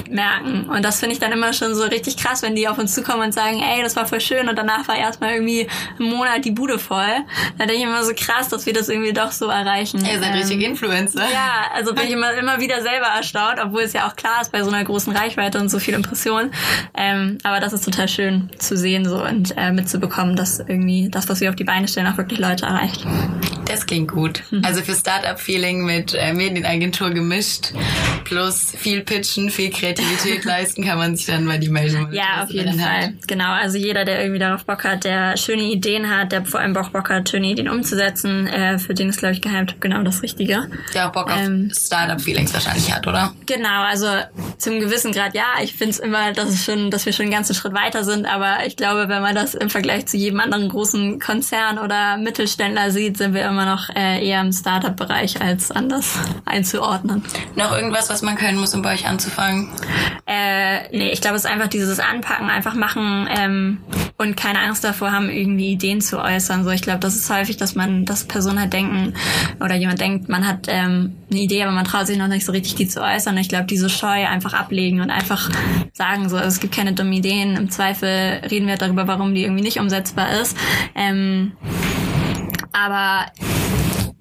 merken. 0.10 0.70
Und 0.70 0.84
das 0.84 1.00
finde 1.00 1.14
ich 1.14 1.20
dann 1.20 1.32
immer 1.32 1.54
schon 1.54 1.76
so 1.76 1.84
richtig 1.84 2.18
krass, 2.18 2.42
wenn 2.42 2.56
die 2.56 2.68
auf 2.68 2.78
uns 2.78 2.94
zukommen 2.94 3.24
und 3.24 3.34
sagen, 3.34 3.62
ey, 3.62 3.82
das 3.82 3.96
war 3.96 4.06
voll 4.06 4.22
schön 4.22 4.50
und 4.50 4.58
danach 4.58 4.88
war 4.88 4.98
erstmal 4.98 5.34
irgendwie 5.34 5.68
ein 6.00 6.06
Monat 6.06 6.46
die 6.46 6.52
Bude 6.52 6.80
voll. 6.80 7.16
Da 7.58 7.66
denke 7.66 7.76
ich 7.76 7.84
immer 7.84 8.04
so 8.04 8.14
krass, 8.16 8.50
dass 8.50 8.66
wir 8.66 8.74
das 8.74 8.90
irgendwie 8.90 9.14
doch 9.14 9.32
so 9.32 9.48
erreichen. 9.48 10.04
Ihr 10.06 10.20
seid 10.20 10.34
ähm, 10.34 10.42
richtig 10.42 10.62
Influencer. 10.62 11.24
Ja, 11.32 11.72
also 11.74 11.94
bin 11.94 12.06
ich 12.06 12.12
immer, 12.12 12.34
immer 12.34 12.60
wieder 12.60 12.82
selber 12.82 13.08
erstaunt, 13.08 13.60
obwohl 13.64 13.82
es 13.82 13.94
ja 13.94 14.08
auch 14.08 14.16
klar 14.16 14.42
ist 14.42 14.52
bei 14.52 14.64
so 14.64 14.70
einer 14.70 14.84
großen 14.84 15.16
Reichweite 15.16 15.60
und 15.60 15.70
so 15.70 15.80
viel 15.80 15.94
Impressionen. 15.94 16.52
Ähm, 16.96 17.38
aber 17.44 17.60
das 17.60 17.74
ist 17.74 17.86
total 17.86 18.08
schön 18.08 18.50
zu 18.58 18.78
sehen 18.78 19.06
so 19.06 19.24
und 19.24 19.56
äh, 19.58 19.72
mitzubekommen, 19.72 20.36
dass 20.36 20.60
irgendwie 20.60 21.10
das, 21.10 21.30
was 21.30 21.42
wir 21.42 21.50
auf 21.50 21.56
die 21.56 21.64
Beine 21.64 21.88
stellen, 21.88 22.08
auch 22.08 22.18
wirklich 22.18 22.40
Leute 22.40 22.66
erreicht. 22.66 23.06
Das 23.66 23.86
klingt 23.86 24.12
gut. 24.12 24.44
Mhm. 24.52 24.64
Also 24.66 24.82
für 24.82 24.94
Startup-Feeling 24.94 25.86
mit 25.86 26.14
äh, 26.14 26.34
Medienagentur 26.34 27.12
gemischt 27.12 27.74
plus 28.24 28.74
viel 28.78 29.02
Pitchen, 29.02 29.50
viel 29.50 29.70
Kreativität 29.70 29.93
Kreativität 29.94 30.46
leisten 30.46 30.84
kann 30.84 30.98
man 30.98 31.16
sich 31.16 31.26
dann 31.26 31.46
bei 31.46 31.58
die 31.58 31.70
melden. 31.70 32.10
Ja, 32.12 32.44
auf 32.44 32.50
jeden 32.50 32.80
Fall. 32.80 33.08
Hat. 33.08 33.28
Genau. 33.28 33.52
Also 33.52 33.78
jeder, 33.78 34.06
der 34.06 34.22
irgendwie 34.22 34.40
darauf 34.40 34.66
Bock 34.66 34.84
hat, 34.84 35.04
der 35.04 35.38
schöne 35.38 35.64
Ideen 35.64 36.10
hat, 36.10 36.32
der 36.32 36.46
vor 36.46 36.60
allem 36.60 36.76
auch 36.78 36.90
Bock 36.90 37.10
hat, 37.10 37.30
schöne 37.30 37.48
Ideen 37.48 37.70
umzusetzen, 37.70 38.48
äh, 38.48 38.80
für 38.80 38.94
den 38.94 39.10
ist, 39.10 39.20
glaube 39.20 39.34
ich, 39.34 39.42
Geheimtipp 39.42 39.82
genau 39.82 40.04
das 40.04 40.22
Richtige. 40.22 40.70
Der 40.94 41.08
auch 41.08 41.12
Bock 41.12 41.32
ähm, 41.36 41.70
auf 41.72 41.78
Startup-Feelings 41.78 42.54
wahrscheinlich 42.54 42.94
hat, 42.94 43.08
oder? 43.08 43.34
Genau. 43.46 43.84
Also 43.84 44.08
zum 44.64 44.80
gewissen 44.80 45.12
Grad 45.12 45.36
ja. 45.36 45.46
Ich 45.62 45.74
finde 45.74 45.92
es 45.92 46.00
immer, 46.00 46.32
dass, 46.32 46.50
es 46.50 46.64
schon, 46.64 46.90
dass 46.90 47.06
wir 47.06 47.14
schon 47.14 47.24
einen 47.24 47.34
ganzen 47.34 47.54
Schritt 47.54 47.74
weiter 47.74 48.04
sind. 48.04 48.26
Aber 48.26 48.66
ich 48.66 48.76
glaube, 48.76 49.10
wenn 49.10 49.22
man 49.22 49.36
das 49.36 49.54
im 49.56 49.70
Vergleich 49.70 50.06
zu 50.06 50.18
jedem 50.18 50.40
anderen 50.40 50.70
großen 50.70 51.20
Konzern 51.20 51.80
oder 51.80 52.18
Mittelständler 52.18 52.92
sieht, 52.92 53.18
sind 53.18 53.34
wir 53.34 53.46
immer 53.46 53.66
noch 53.66 53.90
äh, 53.90 54.26
eher 54.26 54.42
im 54.42 54.52
Startup-Bereich 54.52 55.42
als 55.42 55.72
anders 55.72 56.18
einzuordnen. 56.46 57.24
Noch 57.56 57.76
irgendwas, 57.76 58.10
was 58.10 58.22
man 58.22 58.36
können 58.36 58.58
muss, 58.58 58.74
um 58.74 58.82
bei 58.82 58.94
euch 58.94 59.06
anzufangen? 59.06 59.70
Äh, 60.26 60.88
nee, 60.98 61.12
ich 61.12 61.22
glaube, 61.22 61.36
es 61.36 61.44
ist 61.44 61.52
einfach 61.52 61.68
dieses 61.68 62.00
Anpacken, 62.00 62.50
einfach 62.50 62.76
machen 62.76 63.28
ähm, 63.30 63.80
und 64.18 64.38
keine 64.38 64.60
Angst 64.60 64.84
davor 64.84 65.12
haben, 65.12 65.30
irgendwie 65.30 65.74
Ideen 65.74 66.00
zu 66.00 66.20
äußern. 66.20 66.64
So, 66.64 66.70
ich 66.70 66.82
glaube, 66.82 67.00
das 67.00 67.16
ist 67.16 67.30
häufig, 67.30 67.58
dass 67.58 67.76
man, 67.76 68.06
dass 68.06 68.24
Personen 68.24 68.60
halt 68.60 68.72
denken 68.72 69.14
oder 69.60 69.76
jemand 69.76 70.00
denkt, 70.00 70.30
man 70.30 70.48
hat 70.48 70.68
ähm, 70.68 71.16
eine 71.30 71.42
Idee, 71.42 71.64
aber 71.64 71.74
man 71.74 71.86
traut 71.86 72.08
sich 72.08 72.18
noch 72.18 72.28
nicht 72.28 72.46
so 72.46 72.54
richtig, 72.54 72.76
die 72.76 72.88
zu 72.88 73.02
äußern. 73.02 73.38
ich 73.38 73.50
glaube, 73.50 73.66
diese 73.66 73.90
Scheu 73.90 74.26
einfach 74.28 74.53
ablegen 74.54 75.02
und 75.02 75.10
einfach 75.10 75.50
sagen, 75.94 76.30
so, 76.30 76.38
es 76.38 76.60
gibt 76.60 76.76
keine 76.76 76.94
dummen 76.94 77.14
Ideen. 77.14 77.56
Im 77.56 77.70
Zweifel 77.70 78.42
reden 78.50 78.68
wir 78.68 78.78
darüber, 78.78 79.08
warum 79.08 79.34
die 79.34 79.44
irgendwie 79.44 79.64
nicht 79.64 79.80
umsetzbar 79.80 80.42
ist. 80.42 80.58
Ähm, 80.96 81.54
aber 82.72 83.26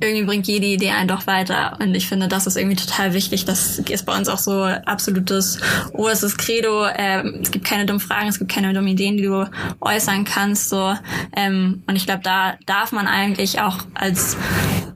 irgendwie 0.03 0.25
bringt 0.25 0.47
jede 0.47 0.67
Idee 0.67 0.91
einen 0.91 1.09
doch 1.09 1.27
weiter. 1.27 1.79
Und 1.81 1.95
ich 1.95 2.09
finde, 2.09 2.29
das 2.29 2.47
ist 2.47 2.57
irgendwie 2.57 2.77
total 2.77 3.15
wichtig. 3.15 3.45
Das 3.45 3.79
ist 3.79 4.07
bei 4.07 4.17
uns 4.17 4.29
auch 4.29 4.39
so 4.39 4.65
absolutes 4.65 5.61
oberstes 5.93 6.37
Credo. 6.37 6.87
Ähm, 6.87 7.41
es 7.43 7.51
gibt 7.51 7.65
keine 7.65 7.87
dummen 7.87 8.01
Fragen, 8.01 8.29
es 8.29 8.39
gibt 8.39 8.51
keine 8.51 8.73
dummen 8.73 8.89
Ideen, 8.89 9.17
die 9.17 9.25
du 9.25 9.49
äußern 9.81 10.25
kannst. 10.25 10.69
So. 10.69 10.95
Ähm, 11.37 11.83
und 11.87 11.97
ich 11.97 12.07
glaube, 12.07 12.23
da 12.23 12.55
darf 12.67 12.93
man 12.93 13.07
eigentlich 13.07 13.61
auch 13.61 13.79
als 13.95 14.37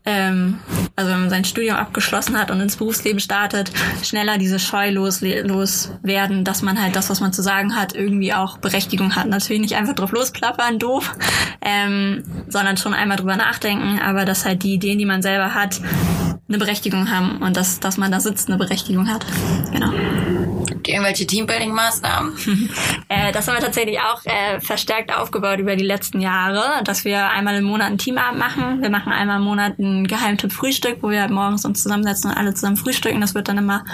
ähm, 0.06 0.60
also 0.94 1.10
wenn 1.10 1.20
man 1.20 1.30
sein 1.30 1.44
Studium 1.44 1.76
abgeschlossen 1.76 2.38
hat 2.38 2.50
und 2.50 2.60
ins 2.60 2.76
Berufsleben 2.76 3.20
startet, 3.20 3.70
schneller 4.02 4.38
diese 4.38 4.58
Scheu 4.58 4.90
los, 4.90 5.20
los 5.20 5.90
dass 6.02 6.62
man 6.62 6.80
halt 6.80 6.96
das, 6.96 7.10
was 7.10 7.20
man 7.20 7.32
zu 7.32 7.42
sagen 7.42 7.76
hat, 7.76 7.94
irgendwie 7.94 8.32
auch 8.32 8.58
Berechtigung 8.58 9.16
hat. 9.16 9.26
Natürlich 9.26 9.60
nicht 9.60 9.76
einfach 9.76 9.94
drauf 9.94 10.12
losplappern, 10.12 10.78
doof, 10.78 11.14
ähm, 11.60 12.22
sondern 12.48 12.76
schon 12.76 12.94
einmal 12.94 13.18
drüber 13.18 13.36
nachdenken, 13.36 13.98
aber 14.00 14.24
dass 14.24 14.44
halt 14.44 14.62
die 14.62 14.74
Ideen, 14.74 14.98
die 14.98 15.06
man 15.06 15.22
selber 15.22 15.54
hat, 15.54 15.80
eine 16.48 16.58
Berechtigung 16.58 17.10
haben 17.10 17.42
und 17.42 17.56
dass, 17.56 17.80
dass 17.80 17.96
man 17.96 18.12
da 18.12 18.20
sitzt, 18.20 18.48
eine 18.48 18.56
Berechtigung 18.56 19.08
hat. 19.08 19.26
Genau. 19.72 19.92
Gibt 20.86 20.94
irgendwelche 20.94 21.26
Teambuilding-Maßnahmen? 21.26 22.70
äh, 23.08 23.32
das 23.32 23.48
haben 23.48 23.56
wir 23.56 23.60
tatsächlich 23.60 23.98
auch 23.98 24.24
äh, 24.24 24.60
verstärkt 24.60 25.12
aufgebaut 25.12 25.58
über 25.58 25.74
die 25.74 25.84
letzten 25.84 26.20
Jahre, 26.20 26.84
dass 26.84 27.04
wir 27.04 27.28
einmal 27.30 27.56
im 27.56 27.64
Monat 27.64 27.90
ein 27.90 27.98
Teamabend 27.98 28.38
machen. 28.38 28.82
Wir 28.82 28.90
machen 28.90 29.12
einmal 29.12 29.38
im 29.38 29.42
Monat 29.42 29.80
ein 29.80 30.06
Geheimtipp-Frühstück, 30.06 30.98
wo 31.02 31.10
wir 31.10 31.22
halt 31.22 31.32
morgens 31.32 31.64
uns 31.64 31.82
zusammensetzen 31.82 32.30
und 32.30 32.36
alle 32.36 32.54
zusammen 32.54 32.76
frühstücken. 32.76 33.20
Das 33.20 33.34
wird 33.34 33.48
dann 33.48 33.58
immer 33.58 33.84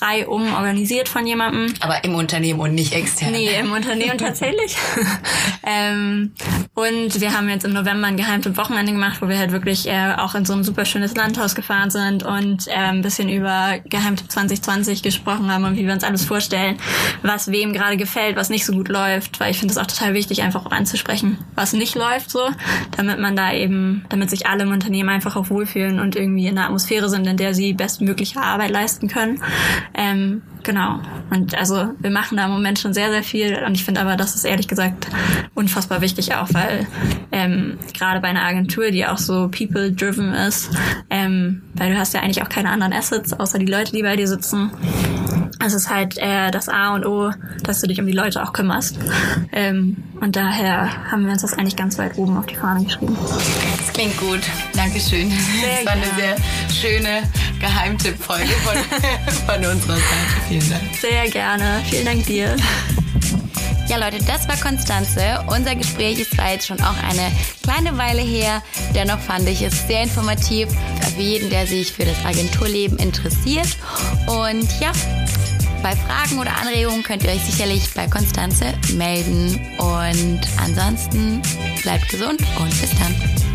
reihum 0.00 0.52
organisiert 0.54 1.08
von 1.08 1.24
jemandem. 1.24 1.72
Aber 1.80 2.02
im 2.02 2.16
Unternehmen 2.16 2.58
und 2.58 2.74
nicht 2.74 2.94
extern. 2.94 3.30
Nee, 3.30 3.56
im 3.60 3.70
Unternehmen 3.70 4.18
tatsächlich. 4.18 4.76
ähm, 5.64 6.32
und 6.74 7.20
wir 7.20 7.32
haben 7.32 7.48
jetzt 7.48 7.64
im 7.64 7.72
November 7.72 8.08
ein 8.08 8.16
Geheimtipp-Wochenende 8.16 8.92
gemacht, 8.92 9.22
wo 9.22 9.28
wir 9.28 9.38
halt 9.38 9.52
wirklich 9.52 9.86
äh, 9.86 10.14
auch 10.16 10.34
in 10.34 10.44
so 10.44 10.54
ein 10.54 10.64
super 10.64 10.84
schönes 10.84 11.14
Landhaus 11.14 11.54
gefahren 11.54 11.90
sind 11.90 12.24
und 12.24 12.66
äh, 12.66 12.72
ein 12.72 13.02
bisschen 13.02 13.28
über 13.28 13.78
Geheimtipp 13.84 14.32
2020 14.32 15.02
gesprochen 15.02 15.52
haben 15.52 15.64
und 15.64 15.76
wie 15.76 15.86
wir 15.86 15.92
uns 15.92 16.02
alles 16.02 16.24
vorstellen 16.24 16.39
vorstellen, 16.40 16.78
was 17.22 17.50
wem 17.50 17.74
gerade 17.74 17.98
gefällt, 17.98 18.36
was 18.36 18.48
nicht 18.48 18.64
so 18.64 18.72
gut 18.72 18.88
läuft, 18.88 19.40
weil 19.40 19.50
ich 19.50 19.58
finde 19.58 19.72
es 19.72 19.78
auch 19.78 19.86
total 19.86 20.14
wichtig, 20.14 20.42
einfach 20.42 20.64
auch 20.64 20.72
anzusprechen, 20.72 21.38
was 21.54 21.74
nicht 21.74 21.94
läuft 21.94 22.30
so, 22.30 22.48
damit 22.96 23.18
man 23.18 23.36
da 23.36 23.52
eben, 23.52 24.06
damit 24.08 24.30
sich 24.30 24.46
alle 24.46 24.62
im 24.62 24.72
Unternehmen 24.72 25.10
einfach 25.10 25.36
auch 25.36 25.50
wohlfühlen 25.50 26.00
und 26.00 26.16
irgendwie 26.16 26.46
in 26.46 26.56
einer 26.56 26.66
Atmosphäre 26.66 27.10
sind, 27.10 27.26
in 27.26 27.36
der 27.36 27.54
sie 27.54 27.74
bestmögliche 27.74 28.40
Arbeit 28.40 28.70
leisten 28.70 29.08
können. 29.08 29.42
Ähm, 29.94 30.42
genau. 30.62 31.00
Und 31.30 31.56
also 31.56 31.90
wir 31.98 32.10
machen 32.10 32.36
da 32.36 32.46
im 32.46 32.50
Moment 32.50 32.78
schon 32.78 32.92
sehr, 32.92 33.10
sehr 33.10 33.22
viel 33.22 33.62
und 33.66 33.74
ich 33.74 33.84
finde 33.84 34.00
aber, 34.00 34.16
das 34.16 34.34
ist 34.34 34.44
ehrlich 34.44 34.68
gesagt 34.68 35.08
unfassbar 35.54 36.00
wichtig 36.00 36.34
auch, 36.34 36.48
weil 36.52 36.86
ähm, 37.32 37.78
gerade 37.94 38.20
bei 38.20 38.28
einer 38.28 38.42
Agentur, 38.42 38.90
die 38.90 39.06
auch 39.06 39.18
so 39.18 39.48
people-driven 39.48 40.32
ist, 40.34 40.70
ähm, 41.10 41.62
weil 41.74 41.92
du 41.92 41.98
hast 41.98 42.14
ja 42.14 42.20
eigentlich 42.20 42.42
auch 42.42 42.48
keine 42.48 42.70
anderen 42.70 42.92
Assets, 42.92 43.32
außer 43.32 43.58
die 43.58 43.66
Leute, 43.66 43.92
die 43.92 44.02
bei 44.02 44.16
dir 44.16 44.28
sitzen. 44.28 44.70
Es 45.64 45.74
ist 45.74 45.90
halt 45.90 46.16
äh, 46.18 46.50
das 46.50 46.68
A 46.68 46.94
und 46.94 47.04
O, 47.04 47.30
dass 47.62 47.80
du 47.80 47.86
dich 47.86 48.00
um 48.00 48.06
die 48.06 48.12
Leute 48.12 48.42
auch 48.42 48.52
kümmerst. 48.52 48.98
Ähm, 49.52 49.96
und 50.20 50.36
daher 50.36 51.10
haben 51.10 51.24
wir 51.24 51.32
uns 51.32 51.42
das 51.42 51.52
eigentlich 51.52 51.76
ganz 51.76 51.98
weit 51.98 52.16
oben 52.16 52.36
auf 52.36 52.46
die 52.46 52.56
Fahne 52.56 52.84
geschrieben. 52.84 53.16
Das 53.90 53.94
klingt 53.94 54.16
gut. 54.18 54.40
Dankeschön. 54.74 55.30
Sehr 55.30 55.76
das 55.76 55.86
war 55.86 55.92
eine 55.92 56.02
gerne. 56.02 56.36
sehr 56.70 56.92
schöne 56.92 57.22
Geheimtippfolge 57.58 58.46
von, 58.46 58.76
von 59.46 59.56
unserer 59.56 59.96
Seite. 59.96 60.04
Vielen 60.48 60.70
Dank. 60.70 60.82
Sehr 61.00 61.28
gerne. 61.28 61.82
Vielen 61.90 62.04
Dank 62.04 62.26
dir. 62.26 62.56
Ja, 63.88 63.96
Leute, 63.96 64.18
das 64.24 64.46
war 64.46 64.56
Konstanze. 64.58 65.44
Unser 65.48 65.74
Gespräch 65.74 66.20
ist 66.20 66.36
zwar 66.36 66.52
jetzt 66.52 66.68
schon 66.68 66.80
auch 66.80 66.96
eine 67.02 67.32
kleine 67.64 67.98
Weile 67.98 68.22
her, 68.22 68.62
dennoch 68.94 69.18
fand 69.18 69.48
ich 69.48 69.62
es 69.62 69.88
sehr 69.88 70.04
informativ 70.04 70.68
für 71.16 71.20
jeden, 71.20 71.50
der 71.50 71.66
sich 71.66 71.92
für 71.92 72.04
das 72.04 72.24
Agenturleben 72.24 72.96
interessiert. 72.98 73.76
Und 74.28 74.68
ja, 74.80 74.92
bei 75.82 75.96
Fragen 75.96 76.38
oder 76.38 76.56
Anregungen 76.58 77.02
könnt 77.02 77.24
ihr 77.24 77.30
euch 77.30 77.42
sicherlich 77.42 77.92
bei 77.94 78.06
Konstanze 78.06 78.66
melden. 78.94 79.60
Und 79.78 80.40
ansonsten 80.58 81.42
bleibt 81.82 82.08
gesund 82.08 82.40
und 82.60 82.80
bis 82.80 82.90
dann. 82.90 83.49